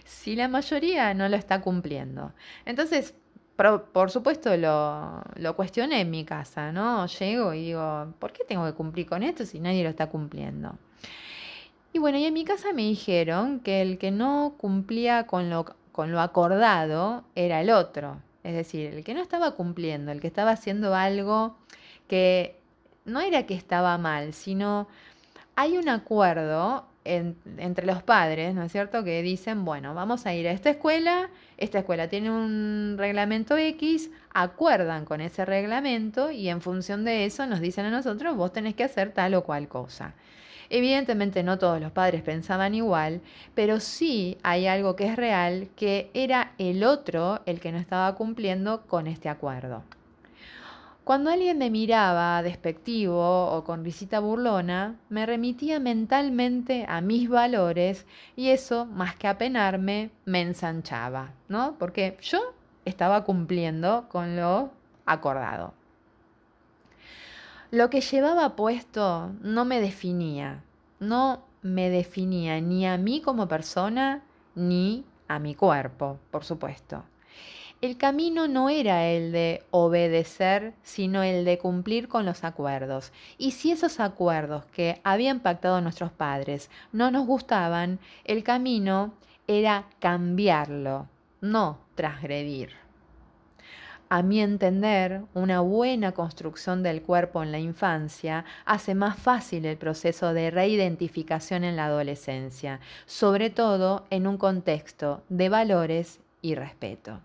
si 0.04 0.36
la 0.36 0.48
mayoría 0.48 1.14
no 1.14 1.28
lo 1.28 1.36
está 1.36 1.60
cumpliendo? 1.60 2.32
Entonces, 2.64 3.14
por, 3.56 4.10
supuesto 4.10 4.56
lo, 4.56 5.22
lo, 5.36 5.54
cuestioné 5.54 6.00
en 6.00 6.10
mi 6.10 6.24
casa, 6.24 6.72
¿no? 6.72 7.06
Llego 7.06 7.52
y 7.52 7.66
digo, 7.66 8.14
¿por 8.18 8.32
qué 8.32 8.44
tengo 8.44 8.64
que 8.64 8.72
cumplir 8.72 9.06
con 9.06 9.22
esto 9.22 9.44
si 9.44 9.60
nadie 9.60 9.82
lo 9.82 9.90
está 9.90 10.08
cumpliendo? 10.08 10.78
Y 11.92 11.98
bueno, 11.98 12.18
y 12.18 12.24
en 12.24 12.34
mi 12.34 12.44
casa 12.44 12.72
me 12.72 12.82
dijeron 12.82 13.60
que 13.60 13.82
el 13.82 13.98
que 13.98 14.12
no 14.12 14.54
cumplía 14.56 15.26
con 15.26 15.50
lo, 15.50 15.66
con 15.92 16.12
lo 16.12 16.20
acordado 16.20 17.24
era 17.34 17.60
el 17.60 17.70
otro. 17.70 18.22
Es 18.44 18.54
decir, 18.54 18.94
el 18.94 19.04
que 19.04 19.12
no 19.12 19.20
estaba 19.20 19.50
cumpliendo, 19.52 20.12
el 20.12 20.20
que 20.20 20.28
estaba 20.28 20.52
haciendo 20.52 20.94
algo 20.94 21.56
que 22.08 22.59
no 23.04 23.20
era 23.20 23.46
que 23.46 23.54
estaba 23.54 23.96
mal, 23.98 24.32
sino 24.32 24.88
hay 25.56 25.76
un 25.76 25.88
acuerdo 25.88 26.86
entre 27.04 27.86
los 27.86 28.02
padres, 28.02 28.54
¿no 28.54 28.62
es 28.62 28.72
cierto? 28.72 29.02
Que 29.04 29.22
dicen, 29.22 29.64
bueno, 29.64 29.94
vamos 29.94 30.26
a 30.26 30.34
ir 30.34 30.46
a 30.46 30.52
esta 30.52 30.70
escuela, 30.70 31.30
esta 31.56 31.78
escuela 31.78 32.08
tiene 32.08 32.30
un 32.30 32.96
reglamento 32.98 33.56
X, 33.56 34.10
acuerdan 34.34 35.06
con 35.06 35.20
ese 35.20 35.44
reglamento 35.44 36.30
y 36.30 36.48
en 36.48 36.60
función 36.60 37.04
de 37.04 37.24
eso 37.24 37.46
nos 37.46 37.60
dicen 37.60 37.86
a 37.86 37.90
nosotros, 37.90 38.36
vos 38.36 38.52
tenés 38.52 38.74
que 38.74 38.84
hacer 38.84 39.12
tal 39.12 39.34
o 39.34 39.44
cual 39.44 39.66
cosa. 39.68 40.14
Evidentemente 40.68 41.42
no 41.42 41.58
todos 41.58 41.80
los 41.80 41.90
padres 41.90 42.22
pensaban 42.22 42.74
igual, 42.74 43.22
pero 43.54 43.80
sí 43.80 44.38
hay 44.42 44.66
algo 44.66 44.94
que 44.94 45.06
es 45.06 45.16
real, 45.16 45.68
que 45.74 46.10
era 46.14 46.52
el 46.58 46.84
otro 46.84 47.40
el 47.46 47.60
que 47.60 47.72
no 47.72 47.78
estaba 47.78 48.14
cumpliendo 48.14 48.86
con 48.86 49.08
este 49.08 49.28
acuerdo. 49.28 49.82
Cuando 51.10 51.30
alguien 51.30 51.58
me 51.58 51.70
miraba 51.70 52.40
despectivo 52.40 53.46
o 53.46 53.64
con 53.64 53.82
risita 53.82 54.20
burlona, 54.20 54.94
me 55.08 55.26
remitía 55.26 55.80
mentalmente 55.80 56.86
a 56.88 57.00
mis 57.00 57.28
valores 57.28 58.06
y 58.36 58.50
eso, 58.50 58.86
más 58.86 59.16
que 59.16 59.26
apenarme, 59.26 60.12
me 60.24 60.40
ensanchaba, 60.40 61.32
¿no? 61.48 61.74
Porque 61.80 62.16
yo 62.22 62.38
estaba 62.84 63.24
cumpliendo 63.24 64.06
con 64.08 64.36
lo 64.36 64.70
acordado. 65.04 65.74
Lo 67.72 67.90
que 67.90 68.02
llevaba 68.02 68.54
puesto 68.54 69.32
no 69.42 69.64
me 69.64 69.80
definía, 69.80 70.62
no 71.00 71.42
me 71.60 71.90
definía 71.90 72.60
ni 72.60 72.86
a 72.86 72.96
mí 72.98 73.20
como 73.20 73.48
persona 73.48 74.22
ni 74.54 75.04
a 75.26 75.40
mi 75.40 75.56
cuerpo, 75.56 76.20
por 76.30 76.44
supuesto 76.44 77.02
el 77.80 77.96
camino 77.96 78.46
no 78.46 78.68
era 78.68 79.06
el 79.06 79.32
de 79.32 79.62
obedecer, 79.70 80.74
sino 80.82 81.22
el 81.22 81.46
de 81.46 81.56
cumplir 81.56 82.08
con 82.08 82.26
los 82.26 82.44
acuerdos. 82.44 83.10
Y 83.38 83.52
si 83.52 83.72
esos 83.72 84.00
acuerdos 84.00 84.66
que 84.66 85.00
habían 85.02 85.40
pactado 85.40 85.80
nuestros 85.80 86.12
padres 86.12 86.70
no 86.92 87.10
nos 87.10 87.26
gustaban, 87.26 87.98
el 88.24 88.42
camino 88.42 89.14
era 89.46 89.86
cambiarlo, 89.98 91.08
no 91.40 91.78
transgredir. 91.94 92.70
A 94.10 94.22
mi 94.22 94.40
entender, 94.40 95.22
una 95.34 95.60
buena 95.60 96.12
construcción 96.12 96.82
del 96.82 97.00
cuerpo 97.00 97.42
en 97.42 97.52
la 97.52 97.60
infancia 97.60 98.44
hace 98.66 98.94
más 98.94 99.16
fácil 99.18 99.64
el 99.64 99.78
proceso 99.78 100.34
de 100.34 100.50
reidentificación 100.50 101.64
en 101.64 101.76
la 101.76 101.86
adolescencia, 101.86 102.80
sobre 103.06 103.48
todo 103.48 104.04
en 104.10 104.26
un 104.26 104.36
contexto 104.36 105.22
de 105.28 105.48
valores 105.48 106.20
y 106.42 106.56
respeto. 106.56 107.20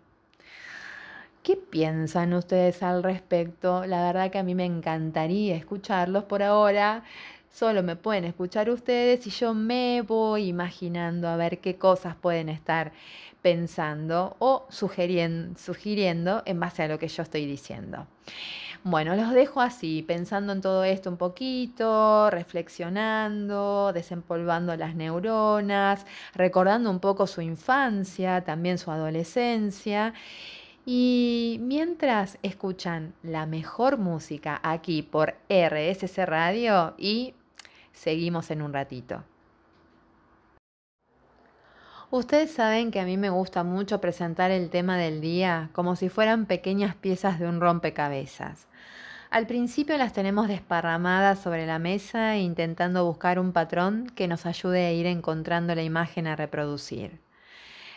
¿Qué 1.45 1.57
piensan 1.57 2.33
ustedes 2.33 2.81
al 2.81 3.03
respecto? 3.03 3.85
La 3.85 4.01
verdad 4.01 4.31
que 4.31 4.39
a 4.39 4.43
mí 4.43 4.55
me 4.55 4.65
encantaría 4.65 5.55
escucharlos 5.55 6.23
por 6.23 6.41
ahora. 6.41 7.03
Solo 7.51 7.83
me 7.83 7.95
pueden 7.95 8.23
escuchar 8.23 8.67
ustedes 8.71 9.27
y 9.27 9.29
yo 9.29 9.53
me 9.53 10.01
voy 10.01 10.47
imaginando 10.47 11.27
a 11.27 11.35
ver 11.35 11.59
qué 11.59 11.75
cosas 11.75 12.15
pueden 12.15 12.49
estar 12.49 12.93
pensando 13.43 14.35
o 14.39 14.65
sugiriendo, 14.69 15.55
sugiriendo 15.59 16.41
en 16.47 16.59
base 16.59 16.81
a 16.81 16.87
lo 16.87 16.97
que 16.97 17.09
yo 17.09 17.21
estoy 17.21 17.45
diciendo. 17.45 18.07
Bueno, 18.83 19.15
los 19.15 19.31
dejo 19.31 19.61
así, 19.61 20.01
pensando 20.01 20.51
en 20.51 20.61
todo 20.61 20.83
esto 20.83 21.11
un 21.11 21.17
poquito, 21.17 22.31
reflexionando, 22.31 23.91
desempolvando 23.93 24.75
las 24.75 24.95
neuronas, 24.95 26.07
recordando 26.33 26.89
un 26.89 26.99
poco 26.99 27.27
su 27.27 27.41
infancia, 27.41 28.43
también 28.43 28.79
su 28.79 28.89
adolescencia 28.89 30.15
y 30.85 31.57
mientras 31.61 32.37
escuchan 32.43 33.13
la 33.23 33.45
mejor 33.45 33.97
música 33.97 34.59
aquí 34.61 35.01
por 35.01 35.35
RSC 35.49 36.25
Radio 36.25 36.93
y 36.97 37.33
seguimos 37.91 38.51
en 38.51 38.61
un 38.61 38.71
ratito. 38.71 39.23
Ustedes 42.11 42.51
saben 42.51 42.91
que 42.91 42.99
a 42.99 43.05
mí 43.05 43.17
me 43.17 43.31
gusta 43.31 43.63
mucho 43.63 43.99
presentar 43.99 44.51
el 44.51 44.69
tema 44.69 44.95
del 44.95 45.21
día 45.21 45.69
como 45.73 45.95
si 45.95 46.07
fueran 46.07 46.45
pequeñas 46.45 46.95
piezas 46.95 47.39
de 47.39 47.47
un 47.47 47.59
rompecabezas. 47.59 48.67
Al 49.31 49.47
principio 49.47 49.97
las 49.97 50.13
tenemos 50.13 50.47
desparramadas 50.47 51.39
sobre 51.39 51.65
la 51.65 51.79
mesa 51.79 52.37
intentando 52.37 53.05
buscar 53.05 53.39
un 53.39 53.53
patrón 53.53 54.07
que 54.15 54.27
nos 54.27 54.45
ayude 54.45 54.85
a 54.85 54.91
ir 54.93 55.07
encontrando 55.07 55.73
la 55.73 55.83
imagen 55.83 56.27
a 56.27 56.35
reproducir. 56.35 57.24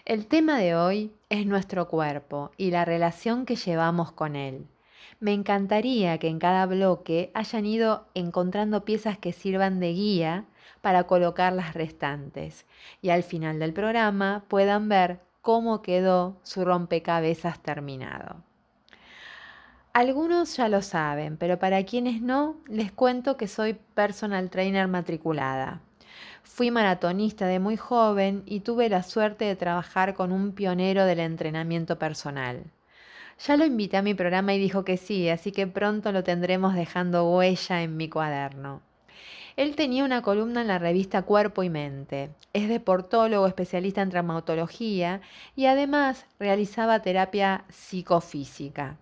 El 0.08 0.26
tema 0.26 0.56
de 0.56 0.74
hoy 0.74 1.12
es 1.28 1.44
nuestro 1.44 1.86
cuerpo 1.86 2.50
y 2.56 2.70
la 2.70 2.86
relación 2.86 3.44
que 3.44 3.56
llevamos 3.56 4.10
con 4.10 4.36
él. 4.36 4.66
Me 5.20 5.34
encantaría 5.34 6.16
que 6.16 6.28
en 6.28 6.38
cada 6.38 6.64
bloque 6.64 7.30
hayan 7.34 7.66
ido 7.66 8.06
encontrando 8.14 8.86
piezas 8.86 9.18
que 9.18 9.34
sirvan 9.34 9.80
de 9.80 9.92
guía 9.92 10.46
para 10.80 11.04
colocar 11.04 11.52
las 11.52 11.74
restantes 11.74 12.64
y 13.02 13.10
al 13.10 13.22
final 13.22 13.58
del 13.58 13.74
programa 13.74 14.46
puedan 14.48 14.88
ver 14.88 15.20
cómo 15.42 15.82
quedó 15.82 16.38
su 16.42 16.64
rompecabezas 16.64 17.60
terminado. 17.60 18.36
Algunos 19.92 20.56
ya 20.56 20.70
lo 20.70 20.80
saben, 20.80 21.36
pero 21.36 21.58
para 21.58 21.84
quienes 21.84 22.22
no, 22.22 22.56
les 22.66 22.92
cuento 22.92 23.36
que 23.36 23.46
soy 23.46 23.74
personal 23.74 24.48
trainer 24.48 24.88
matriculada. 24.88 25.82
Fui 26.42 26.70
maratonista 26.70 27.46
de 27.46 27.58
muy 27.58 27.76
joven 27.76 28.42
y 28.46 28.60
tuve 28.60 28.88
la 28.88 29.02
suerte 29.02 29.44
de 29.44 29.56
trabajar 29.56 30.14
con 30.14 30.32
un 30.32 30.52
pionero 30.52 31.04
del 31.04 31.20
entrenamiento 31.20 31.98
personal. 31.98 32.64
Ya 33.46 33.56
lo 33.56 33.64
invité 33.64 33.96
a 33.96 34.02
mi 34.02 34.14
programa 34.14 34.54
y 34.54 34.58
dijo 34.58 34.84
que 34.84 34.96
sí, 34.96 35.28
así 35.28 35.52
que 35.52 35.66
pronto 35.66 36.10
lo 36.10 36.24
tendremos 36.24 36.74
dejando 36.74 37.30
huella 37.30 37.82
en 37.82 37.96
mi 37.96 38.08
cuaderno. 38.08 38.82
Él 39.56 39.74
tenía 39.74 40.04
una 40.04 40.22
columna 40.22 40.60
en 40.60 40.68
la 40.68 40.78
revista 40.78 41.22
Cuerpo 41.22 41.62
y 41.64 41.70
Mente. 41.70 42.30
Es 42.52 42.68
deportólogo 42.68 43.46
especialista 43.46 44.02
en 44.02 44.10
traumatología 44.10 45.20
y 45.56 45.66
además 45.66 46.26
realizaba 46.38 47.02
terapia 47.02 47.64
psicofísica. 47.68 48.96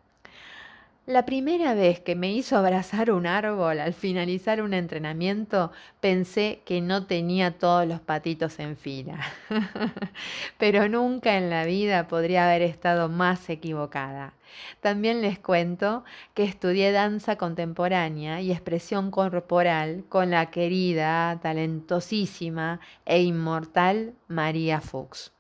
La 1.07 1.25
primera 1.25 1.75
vez 1.75 2.01
que 2.01 2.17
me 2.17 2.33
hizo 2.33 2.57
abrazar 2.57 3.13
un 3.13 3.29
árbol 3.29 3.79
al 3.79 3.95
finalizar 3.95 4.61
un 4.61 4.75
entrenamiento, 4.75 5.71
pensé 6.01 6.63
que 6.65 6.81
no 6.81 7.07
tenía 7.07 7.59
todos 7.59 7.87
los 7.87 8.01
patitos 8.01 8.59
en 8.59 8.77
fila. 8.77 9.21
Pero 10.59 10.89
nunca 10.89 11.37
en 11.37 11.49
la 11.49 11.65
vida 11.65 12.09
podría 12.09 12.47
haber 12.47 12.63
estado 12.63 13.09
más 13.09 13.49
equivocada. 13.49 14.35
También 14.81 15.23
les 15.23 15.39
cuento 15.39 16.03
que 16.35 16.43
estudié 16.43 16.91
danza 16.91 17.37
contemporánea 17.37 18.41
y 18.41 18.51
expresión 18.51 19.13
corporal 19.13 20.03
con 20.09 20.33
la 20.33 20.51
querida, 20.51 21.39
talentosísima 21.41 22.81
e 23.05 23.23
inmortal 23.23 24.15
María 24.27 24.81
Fuchs. 24.81 25.33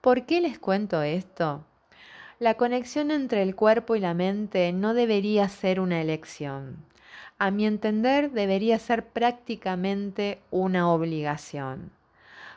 ¿Por 0.00 0.24
qué 0.24 0.40
les 0.40 0.58
cuento 0.58 1.02
esto? 1.02 1.66
La 2.40 2.54
conexión 2.54 3.10
entre 3.10 3.42
el 3.42 3.56
cuerpo 3.56 3.96
y 3.96 4.00
la 4.00 4.14
mente 4.14 4.72
no 4.72 4.94
debería 4.94 5.48
ser 5.48 5.80
una 5.80 6.00
elección. 6.00 6.76
A 7.36 7.50
mi 7.50 7.66
entender, 7.66 8.30
debería 8.30 8.78
ser 8.78 9.08
prácticamente 9.08 10.40
una 10.52 10.88
obligación. 10.88 11.90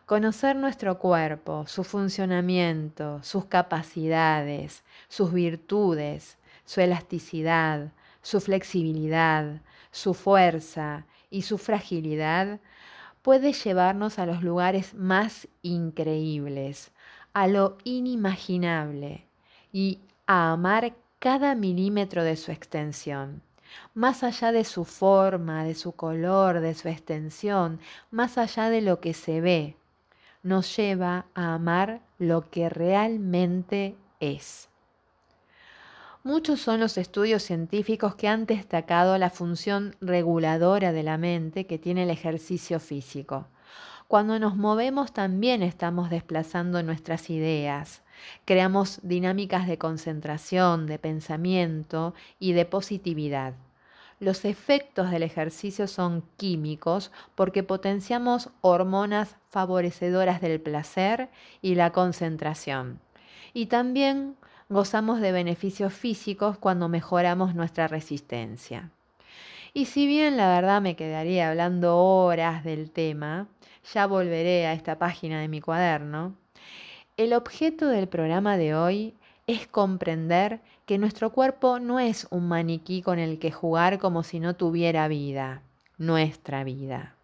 Conocer 0.06 0.56
nuestro 0.56 1.00
cuerpo, 1.00 1.66
su 1.66 1.84
funcionamiento, 1.84 3.24
sus 3.24 3.46
capacidades, 3.46 4.84
sus 5.08 5.34
virtudes, 5.34 6.38
su 6.64 6.82
elasticidad, 6.82 7.92
su 8.22 8.40
flexibilidad, 8.40 9.62
su 9.90 10.14
fuerza 10.14 11.08
y 11.32 11.42
su 11.42 11.58
fragilidad 11.58 12.60
puede 13.24 13.52
llevarnos 13.52 14.20
a 14.20 14.28
los 14.28 14.44
lugares 14.44 14.94
más 14.94 15.48
increíbles, 15.64 16.92
a 17.34 17.48
lo 17.48 17.80
inimaginable 17.84 19.31
y 19.72 20.00
a 20.28 20.52
amar 20.52 20.94
cada 21.20 21.56
milímetro 21.56 22.24
de 22.24 22.36
su 22.36 22.52
extensión. 22.52 23.42
más 23.94 24.24
allá 24.24 24.52
de 24.52 24.64
su 24.66 24.86
forma, 24.86 25.64
de 25.64 25.76
su 25.76 25.94
color, 25.94 26.60
de 26.60 26.74
su 26.76 26.88
extensión, 26.90 27.80
más 28.10 28.38
allá 28.38 28.70
de 28.70 28.82
lo 28.82 29.00
que 29.00 29.14
se 29.14 29.42
ve, 29.42 29.76
nos 30.44 30.76
lleva 30.76 31.26
a 31.36 31.54
amar 31.54 32.02
lo 32.20 32.50
que 32.50 32.70
realmente 32.70 33.96
es. 34.20 34.70
Muchos 36.24 36.62
son 36.62 36.80
los 36.80 36.98
estudios 36.98 37.44
científicos 37.44 38.16
que 38.16 38.28
han 38.28 38.46
destacado 38.46 39.18
la 39.18 39.30
función 39.32 39.96
reguladora 40.02 40.92
de 40.92 41.04
la 41.04 41.18
mente 41.18 41.66
que 41.66 41.80
tiene 41.80 42.04
el 42.04 42.12
ejercicio 42.12 42.80
físico. 42.80 43.48
Cuando 44.12 44.40
nos 44.40 44.58
movemos 44.58 45.14
también 45.14 45.64
estamos 45.64 46.10
desplazando 46.10 46.84
nuestras 46.84 47.30
ideas. 47.30 48.02
Creamos 48.44 49.00
dinámicas 49.04 49.68
de 49.68 49.78
concentración, 49.78 50.86
de 50.86 51.00
pensamiento 51.00 52.14
y 52.38 52.52
de 52.52 52.66
positividad. 52.66 53.54
Los 54.20 54.44
efectos 54.44 55.12
del 55.12 55.24
ejercicio 55.24 55.88
son 55.88 56.26
químicos 56.36 57.10
porque 57.36 57.64
potenciamos 57.64 58.50
hormonas 58.60 59.38
favorecedoras 59.50 60.42
del 60.42 60.60
placer 60.60 61.30
y 61.62 61.76
la 61.76 61.94
concentración. 61.94 63.00
Y 63.54 63.68
también 63.68 64.36
gozamos 64.68 65.22
de 65.22 65.32
beneficios 65.32 65.94
físicos 65.94 66.58
cuando 66.58 66.90
mejoramos 66.90 67.56
nuestra 67.56 67.88
resistencia. 67.88 68.90
Y 69.74 69.86
si 69.86 70.06
bien 70.06 70.36
la 70.36 70.50
verdad 70.50 70.82
me 70.82 70.98
quedaría 70.98 71.50
hablando 71.50 71.98
horas 71.98 72.66
del 72.66 72.92
tema, 72.92 73.48
ya 73.94 74.08
volveré 74.08 74.68
a 74.68 74.74
esta 74.74 74.98
página 74.98 75.42
de 75.42 75.48
mi 75.48 75.62
cuaderno, 75.62 76.36
el 77.18 77.34
objeto 77.34 77.88
del 77.88 78.08
programa 78.08 78.58
de 78.58 78.76
hoy 78.76 79.14
es 79.48 79.68
comprender 79.68 80.62
que 80.86 80.98
nuestro 80.98 81.32
cuerpo 81.32 81.80
no 81.80 82.00
es 82.00 82.28
un 82.30 82.48
maniquí 82.48 83.02
con 83.02 83.20
el 83.20 83.40
que 83.40 83.52
jugar 83.52 84.00
como 84.00 84.24
si 84.24 84.40
no 84.40 84.56
tuviera 84.56 85.08
vida, 85.08 85.62
nuestra 85.98 86.64
vida. 86.64 87.16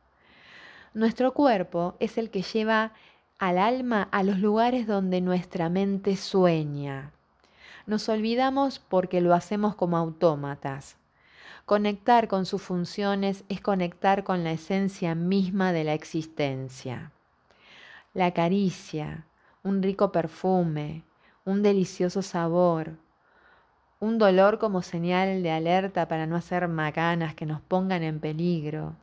Nuestro 0.94 1.34
cuerpo 1.34 1.96
es 2.00 2.18
el 2.18 2.30
que 2.30 2.42
lleva 2.42 2.94
al 3.40 3.58
alma 3.58 4.08
a 4.12 4.24
los 4.24 4.40
lugares 4.40 4.88
donde 4.88 5.22
nuestra 5.22 5.70
mente 5.70 6.16
sueña, 6.16 7.12
nos 7.88 8.10
olvidamos 8.10 8.80
porque 8.80 9.22
lo 9.22 9.34
hacemos 9.34 9.74
como 9.76 9.96
autómatas. 9.96 10.97
Conectar 11.66 12.28
con 12.28 12.46
sus 12.46 12.62
funciones 12.62 13.44
es 13.50 13.62
conectar 13.62 14.24
con 14.24 14.44
la 14.44 14.52
esencia 14.52 15.16
misma 15.16 15.74
de 15.74 15.84
la 15.84 15.94
existencia. 15.94 17.12
La 18.14 18.32
caricia, 18.32 19.26
un 19.64 19.84
rico 19.84 20.12
perfume, 20.12 21.04
un 21.46 21.62
delicioso 21.64 22.22
sabor, 22.22 22.98
un 24.00 24.18
dolor 24.18 24.60
como 24.60 24.82
señal 24.82 25.44
de 25.44 25.52
alerta 25.52 26.08
para 26.08 26.28
no 26.28 26.36
hacer 26.36 26.68
macanas 26.68 27.36
que 27.36 27.46
nos 27.46 27.62
pongan 27.62 28.04
en 28.04 28.20
peligro, 28.20 28.96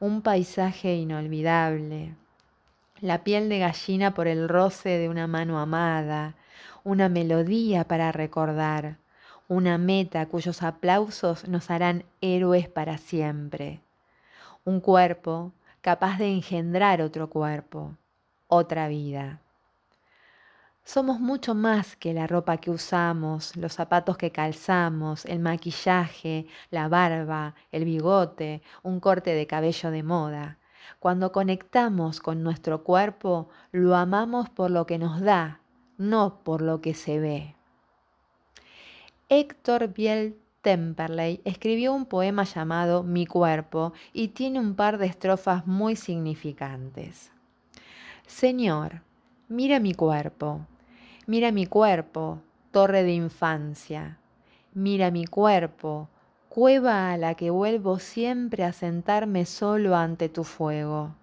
un 0.00 0.22
paisaje 0.22 0.94
inolvidable, 0.94 2.14
la 3.00 3.24
piel 3.24 3.48
de 3.48 3.58
gallina 3.58 4.14
por 4.14 4.26
el 4.26 4.48
roce 4.48 4.90
de 4.98 5.08
una 5.08 5.26
mano 5.26 5.58
amada, 5.58 6.34
una 6.82 7.08
melodía 7.08 7.84
para 7.84 8.10
recordar, 8.10 8.96
una 9.48 9.78
meta 9.78 10.26
cuyos 10.26 10.62
aplausos 10.62 11.48
nos 11.48 11.70
harán 11.70 12.04
héroes 12.20 12.68
para 12.68 12.98
siempre, 12.98 13.80
un 14.64 14.80
cuerpo 14.80 15.52
capaz 15.80 16.18
de 16.18 16.30
engendrar 16.30 17.00
otro 17.00 17.30
cuerpo, 17.30 17.96
otra 18.46 18.88
vida. 18.88 19.40
Somos 20.84 21.18
mucho 21.20 21.54
más 21.54 21.96
que 21.96 22.14
la 22.14 22.26
ropa 22.26 22.58
que 22.58 22.70
usamos, 22.70 23.56
los 23.56 23.74
zapatos 23.74 24.16
que 24.18 24.32
calzamos, 24.32 25.24
el 25.26 25.38
maquillaje, 25.38 26.46
la 26.70 26.88
barba, 26.88 27.54
el 27.72 27.84
bigote, 27.84 28.62
un 28.82 29.00
corte 29.00 29.34
de 29.34 29.46
cabello 29.46 29.90
de 29.90 30.02
moda. 30.02 30.58
Cuando 30.98 31.32
conectamos 31.32 32.20
con 32.20 32.42
nuestro 32.42 32.84
cuerpo, 32.84 33.48
lo 33.70 33.96
amamos 33.96 34.48
por 34.48 34.70
lo 34.70 34.86
que 34.86 34.98
nos 34.98 35.20
da, 35.20 35.60
no 35.98 36.42
por 36.42 36.62
lo 36.62 36.80
que 36.80 36.94
se 36.94 37.18
ve. 37.18 37.57
Héctor 39.30 39.92
Biel 39.92 40.38
Temperley 40.62 41.42
escribió 41.44 41.92
un 41.92 42.06
poema 42.06 42.44
llamado 42.44 43.02
Mi 43.02 43.26
cuerpo 43.26 43.92
y 44.14 44.28
tiene 44.28 44.58
un 44.58 44.74
par 44.74 44.96
de 44.96 45.04
estrofas 45.04 45.66
muy 45.66 45.96
significantes. 45.96 47.30
Señor, 48.26 49.02
mira 49.48 49.80
mi 49.80 49.92
cuerpo, 49.92 50.62
mira 51.26 51.52
mi 51.52 51.66
cuerpo, 51.66 52.40
torre 52.70 53.02
de 53.02 53.12
infancia, 53.12 54.16
mira 54.72 55.10
mi 55.10 55.26
cuerpo, 55.26 56.08
cueva 56.48 57.12
a 57.12 57.18
la 57.18 57.34
que 57.34 57.50
vuelvo 57.50 57.98
siempre 57.98 58.64
a 58.64 58.72
sentarme 58.72 59.44
solo 59.44 59.94
ante 59.94 60.30
tu 60.30 60.42
fuego. 60.42 61.14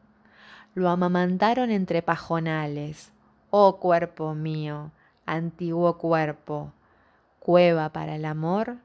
Lo 0.76 0.90
amamantaron 0.90 1.72
entre 1.72 2.04
pajonales, 2.04 3.12
Oh 3.50 3.78
cuerpo 3.78 4.36
mío, 4.36 4.92
antiguo 5.26 5.98
cuerpo, 5.98 6.72
cueva 7.46 7.90
para 7.90 8.16
el 8.16 8.26
amor, 8.26 8.78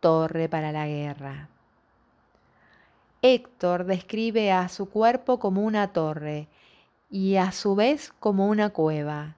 torre 0.00 0.48
para 0.48 0.72
la 0.72 0.88
guerra. 0.88 1.48
Héctor 3.22 3.84
describe 3.84 4.50
a 4.50 4.68
su 4.68 4.90
cuerpo 4.90 5.38
como 5.38 5.62
una 5.62 5.92
torre 5.92 6.48
y 7.08 7.36
a 7.36 7.52
su 7.52 7.76
vez 7.76 8.12
como 8.18 8.48
una 8.48 8.70
cueva. 8.70 9.36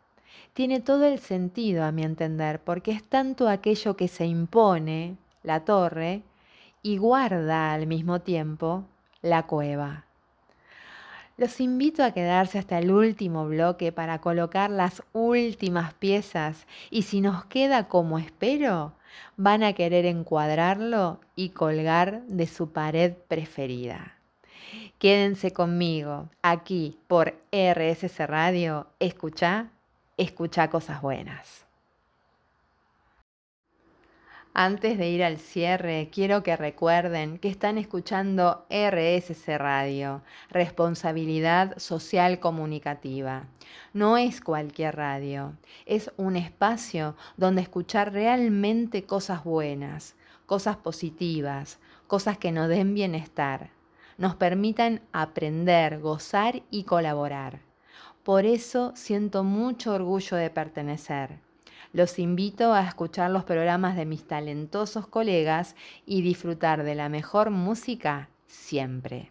Tiene 0.55 0.81
todo 0.81 1.05
el 1.05 1.19
sentido 1.19 1.85
a 1.85 1.93
mi 1.93 2.05
entender, 2.05 2.59
porque 2.65 2.93
es 2.93 3.05
tanto 3.05 3.51
aquello 3.51 3.97
que 3.97 4.09
se 4.09 4.25
impone, 4.25 5.19
la 5.43 5.67
torre, 5.67 6.23
y 6.81 6.97
guarda 6.97 7.75
al 7.75 7.87
mismo 7.87 8.21
tiempo 8.21 8.85
la 9.21 9.43
cueva. 9.43 10.08
Los 11.39 11.61
invito 11.61 12.03
a 12.03 12.11
quedarse 12.11 12.59
hasta 12.59 12.81
el 12.81 12.91
último 12.91 13.47
bloque 13.47 13.93
para 13.93 14.21
colocar 14.21 14.71
las 14.71 15.05
últimas 15.13 15.95
piezas 15.95 16.67
y 16.91 17.03
si 17.03 17.21
nos 17.21 17.45
queda 17.45 17.87
como 17.87 18.19
espero, 18.19 18.95
van 19.37 19.63
a 19.63 19.73
querer 19.73 20.05
encuadrarlo 20.05 21.21
y 21.37 21.51
colgar 21.51 22.23
de 22.27 22.49
su 22.49 22.73
pared 22.73 23.13
preferida. 23.29 24.17
Quédense 24.99 25.53
conmigo 25.53 26.29
aquí 26.43 26.99
por 27.07 27.37
RSC 27.53 28.27
Radio. 28.27 28.89
Escucha, 28.99 29.71
escucha 30.17 30.69
cosas 30.71 31.01
buenas. 31.01 31.68
Antes 34.61 34.99
de 34.99 35.09
ir 35.09 35.23
al 35.23 35.39
cierre, 35.39 36.11
quiero 36.13 36.43
que 36.43 36.57
recuerden 36.57 37.39
que 37.39 37.49
están 37.49 37.79
escuchando 37.79 38.67
RSC 38.69 39.57
Radio, 39.57 40.23
Responsabilidad 40.51 41.79
Social 41.79 42.41
Comunicativa. 42.41 43.47
No 43.93 44.17
es 44.17 44.41
cualquier 44.41 44.97
radio, 44.97 45.57
es 45.87 46.11
un 46.17 46.35
espacio 46.35 47.15
donde 47.37 47.63
escuchar 47.63 48.13
realmente 48.13 49.05
cosas 49.05 49.45
buenas, 49.45 50.17
cosas 50.45 50.77
positivas, 50.77 51.79
cosas 52.09 52.37
que 52.37 52.51
nos 52.51 52.69
den 52.69 52.95
bienestar, 52.95 53.71
nos 54.17 54.35
permitan 54.35 55.03
aprender, 55.13 56.01
gozar 56.01 56.65
y 56.69 56.83
colaborar. 56.83 57.61
Por 58.25 58.45
eso 58.45 58.91
siento 58.97 59.45
mucho 59.45 59.95
orgullo 59.95 60.37
de 60.37 60.51
pertenecer 60.51 61.48
los 61.93 62.19
invito 62.19 62.73
a 62.73 62.83
escuchar 62.83 63.31
los 63.31 63.45
programas 63.45 63.97
de 63.97 64.07
mis 64.07 64.27
talentosos 64.27 65.07
colegas 65.07 65.77
y 66.07 66.23
disfrutar 66.23 66.83
de 66.83 66.95
la 66.95 67.09
mejor 67.09 67.51
música 67.51 68.29
siempre. 68.47 69.31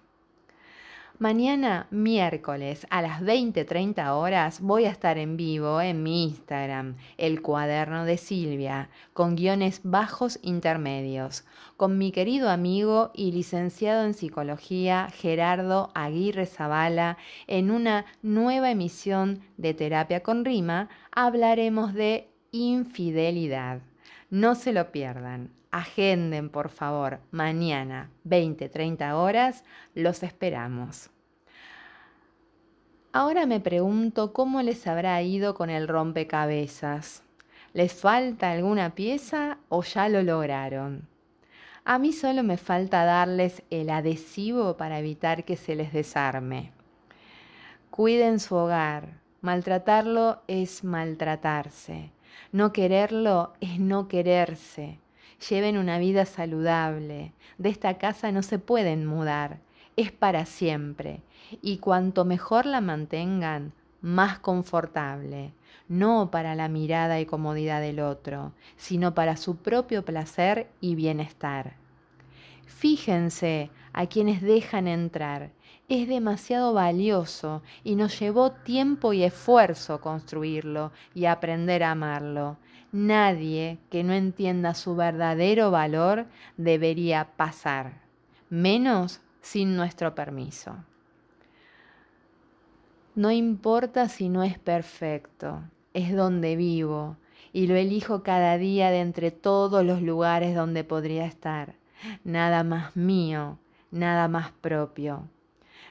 Mañana, 1.19 1.87
miércoles, 1.89 2.85
a 2.91 3.01
las 3.01 3.21
20.30 3.23 4.11
horas, 4.11 4.61
voy 4.61 4.85
a 4.85 4.91
estar 4.91 5.17
en 5.17 5.35
vivo 5.35 5.81
en 5.81 6.03
mi 6.03 6.25
Instagram, 6.25 6.95
el 7.17 7.41
cuaderno 7.41 8.05
de 8.05 8.17
Silvia, 8.17 8.91
con 9.13 9.35
guiones 9.35 9.81
bajos 9.83 10.37
intermedios, 10.43 11.43
con 11.75 11.97
mi 11.97 12.11
querido 12.11 12.51
amigo 12.51 13.09
y 13.15 13.31
licenciado 13.31 14.05
en 14.05 14.13
psicología 14.13 15.07
Gerardo 15.11 15.89
Aguirre 15.95 16.45
Zavala, 16.45 17.17
en 17.47 17.71
una 17.71 18.05
nueva 18.21 18.69
emisión 18.69 19.41
de 19.57 19.73
Terapia 19.73 20.21
con 20.21 20.45
Rima, 20.45 20.87
hablaremos 21.11 21.95
de 21.95 22.27
infidelidad. 22.51 23.81
No 24.29 24.55
se 24.55 24.73
lo 24.73 24.91
pierdan. 24.91 25.51
Agenden, 25.71 26.49
por 26.49 26.69
favor, 26.69 27.19
mañana, 27.31 28.09
20, 28.23 28.69
30 28.69 29.17
horas, 29.17 29.63
los 29.93 30.23
esperamos. 30.23 31.09
Ahora 33.11 33.45
me 33.45 33.59
pregunto 33.59 34.33
cómo 34.33 34.61
les 34.61 34.85
habrá 34.87 35.21
ido 35.21 35.55
con 35.55 35.69
el 35.69 35.87
rompecabezas. 35.87 37.23
¿Les 37.73 37.93
falta 37.93 38.51
alguna 38.51 38.95
pieza 38.95 39.57
o 39.69 39.83
ya 39.83 40.09
lo 40.09 40.23
lograron? 40.23 41.07
A 41.83 41.99
mí 41.99 42.11
solo 42.11 42.43
me 42.43 42.57
falta 42.57 43.05
darles 43.05 43.63
el 43.69 43.89
adhesivo 43.89 44.77
para 44.77 44.99
evitar 44.99 45.45
que 45.45 45.55
se 45.55 45.75
les 45.75 45.93
desarme. 45.93 46.71
Cuiden 47.89 48.39
su 48.39 48.55
hogar. 48.55 49.21
Maltratarlo 49.41 50.41
es 50.47 50.83
maltratarse. 50.83 52.11
No 52.51 52.73
quererlo 52.73 53.53
es 53.61 53.79
no 53.79 54.07
quererse. 54.07 54.99
lleven 55.49 55.77
una 55.77 55.99
vida 55.99 56.25
saludable. 56.25 57.33
De 57.57 57.69
esta 57.69 57.97
casa 57.97 58.31
no 58.31 58.41
se 58.41 58.57
pueden 58.59 59.05
mudar, 59.05 59.59
es 59.95 60.11
para 60.11 60.45
siempre. 60.45 61.21
Y 61.61 61.77
cuanto 61.77 62.25
mejor 62.25 62.65
la 62.65 62.81
mantengan, 62.81 63.73
más 64.01 64.39
confortable, 64.39 65.53
no 65.87 66.29
para 66.31 66.55
la 66.55 66.67
mirada 66.67 67.19
y 67.19 67.25
comodidad 67.25 67.81
del 67.81 67.99
otro, 67.99 68.53
sino 68.77 69.13
para 69.13 69.37
su 69.37 69.57
propio 69.57 70.03
placer 70.03 70.67
y 70.81 70.95
bienestar. 70.95 71.75
Fíjense 72.65 73.71
a 73.93 74.05
quienes 74.07 74.41
dejan 74.41 74.87
entrar. 74.87 75.51
Es 75.89 76.09
demasiado 76.09 76.73
valioso 76.73 77.63
y 77.81 77.95
nos 77.95 78.19
llevó 78.19 78.51
tiempo 78.51 79.13
y 79.13 79.23
esfuerzo 79.23 80.01
construirlo 80.01 80.91
y 81.13 81.25
aprender 81.25 81.81
a 81.81 81.91
amarlo. 81.91 82.57
Nadie 82.91 83.79
que 83.89 84.03
no 84.03 84.11
entienda 84.11 84.73
su 84.73 84.97
verdadero 84.97 85.71
valor 85.71 86.25
debería 86.57 87.29
pasar, 87.37 88.01
menos 88.49 89.21
sin 89.39 89.77
nuestro 89.77 90.13
permiso. 90.13 90.75
No 93.15 93.31
importa 93.31 94.09
si 94.09 94.27
no 94.27 94.43
es 94.43 94.59
perfecto, 94.59 95.61
es 95.93 96.13
donde 96.13 96.57
vivo 96.57 97.15
y 97.53 97.67
lo 97.67 97.75
elijo 97.75 98.23
cada 98.23 98.57
día 98.57 98.91
de 98.91 98.99
entre 98.99 99.31
todos 99.31 99.85
los 99.85 100.01
lugares 100.01 100.53
donde 100.53 100.83
podría 100.83 101.25
estar. 101.25 101.75
Nada 102.25 102.65
más 102.65 102.97
mío, 102.97 103.57
nada 103.89 104.27
más 104.27 104.51
propio. 104.51 105.29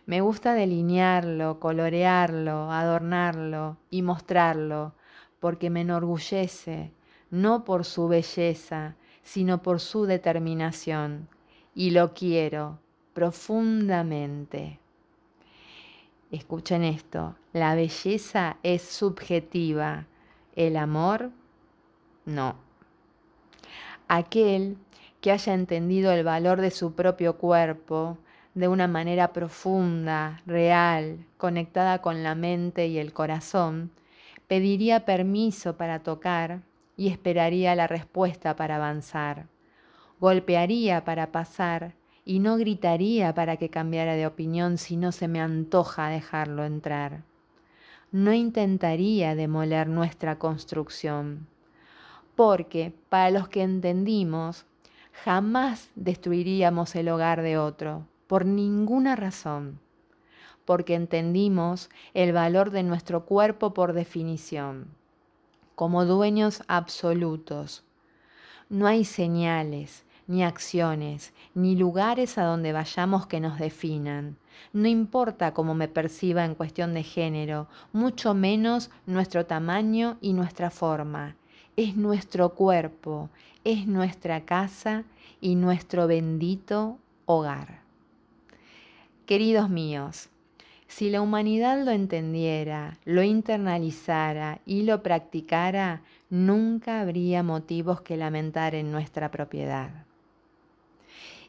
Me 0.07 0.21
gusta 0.21 0.55
delinearlo, 0.55 1.59
colorearlo, 1.59 2.71
adornarlo 2.71 3.77
y 3.91 4.03
mostrarlo, 4.03 4.95
porque 5.41 5.69
me 5.69 5.81
enorgullece, 5.81 6.93
no 7.31 7.65
por 7.65 7.85
su 7.85 8.07
belleza, 8.07 8.95
sino 9.25 9.63
por 9.63 9.81
su 9.81 10.07
determinación, 10.07 11.29
y 11.75 11.91
lo 11.91 12.15
quiero 12.15 12.79
profundamente. 13.15 14.79
Escuchen 16.31 16.85
esto, 16.85 17.35
la 17.53 17.75
belleza 17.75 18.59
es 18.63 18.83
subjetiva, 18.83 20.07
el 20.55 20.77
amor 20.77 21.33
no. 22.25 22.55
Aquel 24.07 24.77
que 25.21 25.33
haya 25.33 25.53
entendido 25.53 26.13
el 26.13 26.23
valor 26.23 26.61
de 26.61 26.71
su 26.71 26.93
propio 26.95 27.39
cuerpo 27.39 28.19
de 28.57 28.69
una 28.69 28.89
manera 28.89 29.35
profunda, 29.35 30.41
real, 30.47 31.27
conectada 31.37 32.01
con 32.01 32.23
la 32.23 32.35
mente 32.35 32.87
y 32.87 32.97
el 32.97 33.13
corazón, 33.13 33.91
pediría 34.49 35.05
permiso 35.05 35.77
para 35.77 36.03
tocar 36.03 36.63
y 36.97 37.09
esperaría 37.09 37.75
la 37.75 37.87
respuesta 37.87 38.57
para 38.57 38.77
avanzar. 38.77 39.47
Golpearía 40.21 41.05
para 41.05 41.33
pasar 41.33 41.93
y 42.25 42.39
no 42.39 42.57
gritaría 42.57 43.35
para 43.35 43.59
que 43.59 43.69
cambiara 43.69 44.15
de 44.15 44.27
opinión 44.27 44.79
si 44.79 44.97
no 44.97 45.13
se 45.13 45.29
me 45.29 45.43
antoja 45.43 46.09
dejarlo 46.09 46.65
entrar. 46.65 47.25
No 48.11 48.33
intentaría 48.33 49.35
demoler 49.35 49.87
nuestra 49.87 50.39
construcción, 50.39 51.47
porque 52.35 52.95
para 53.11 53.31
los 53.31 53.49
que 53.49 53.63
entendimos, 53.63 54.65
jamás 55.13 55.91
destruiríamos 55.95 56.97
el 56.97 57.11
hogar 57.11 57.43
de 57.43 57.59
otro, 57.59 58.07
por 58.27 58.45
ninguna 58.45 59.17
razón, 59.17 59.79
porque 60.65 60.95
entendimos 60.95 61.91
el 62.15 62.33
valor 62.33 62.71
de 62.71 62.83
nuestro 62.83 63.25
cuerpo 63.25 63.73
por 63.73 63.93
definición, 63.93 64.89
como 65.75 66.05
dueños 66.05 66.63
absolutos. 66.67 67.85
No 68.69 68.87
hay 68.87 69.05
señales, 69.05 70.05
ni 70.27 70.43
acciones, 70.43 71.33
ni 71.55 71.77
lugares 71.77 72.37
a 72.37 72.45
donde 72.45 72.73
vayamos 72.73 73.27
que 73.27 73.41
nos 73.41 73.59
definan. 73.59 74.37
No 74.73 74.89
importa 74.89 75.55
cómo 75.55 75.75
me 75.75 75.87
perciba 75.87 76.45
en 76.45 76.55
cuestión 76.55 76.95
de 76.95 77.05
género, 77.05 77.69
mucho 77.93 78.35
menos 78.35 78.91
nuestro 79.07 79.47
tamaño 79.47 80.19
y 80.21 80.33
nuestra 80.33 80.71
forma. 80.71 81.37
Es 81.77 81.97
nuestro 81.97 82.55
cuerpo, 82.55 83.31
es 83.63 83.87
nuestra 83.87 84.45
casa 84.45 85.05
y 85.41 85.55
nuestro 85.55 86.07
bendito 86.07 86.99
hogar. 87.27 87.86
Queridos 89.27 89.69
míos, 89.69 90.29
si 90.87 91.11
la 91.11 91.21
humanidad 91.21 91.85
lo 91.85 91.91
entendiera, 91.91 92.97
lo 93.05 93.25
internalizara 93.25 94.61
y 94.65 94.83
lo 94.83 95.03
practicara, 95.03 96.03
nunca 96.31 97.01
habría 97.01 97.43
motivos 97.43 98.03
que 98.03 98.17
lamentar 98.17 98.77
en 98.77 98.93
nuestra 98.93 99.33
propiedad. 99.33 99.91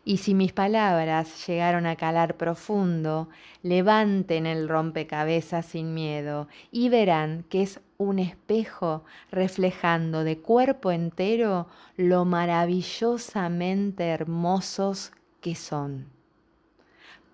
Y 0.04 0.18
si 0.18 0.34
mis 0.34 0.54
palabras 0.54 1.46
llegaron 1.46 1.86
a 1.86 1.96
calar 1.96 2.36
profundo, 2.36 3.30
levanten 3.62 4.48
el 4.48 4.68
rompecabezas 4.68 5.68
sin 5.68 5.94
miedo 5.94 6.48
y 6.72 6.90
verán 6.90 7.46
que 7.48 7.62
es 7.62 7.80
un 8.00 8.18
espejo 8.18 9.04
reflejando 9.30 10.24
de 10.24 10.40
cuerpo 10.40 10.92
entero 10.92 11.68
lo 11.96 12.26
maravillosamente 12.26 14.08
hermosos 14.08 15.12
que 15.42 15.54
son. 15.54 16.17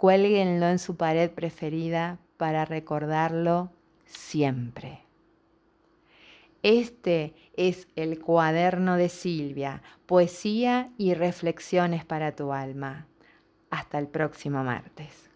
Cuélguenlo 0.03 0.67
en 0.67 0.79
su 0.79 0.97
pared 0.97 1.31
preferida 1.31 2.19
para 2.35 2.65
recordarlo 2.65 3.71
siempre. 4.03 4.99
Este 6.61 7.33
es 7.55 7.87
el 7.95 8.19
cuaderno 8.19 8.97
de 8.97 9.07
Silvia, 9.07 9.81
poesía 10.05 10.91
y 10.97 11.13
reflexiones 11.13 12.03
para 12.03 12.35
tu 12.35 12.51
alma. 12.51 13.07
Hasta 13.69 13.97
el 13.97 14.09
próximo 14.09 14.61
martes. 14.61 15.29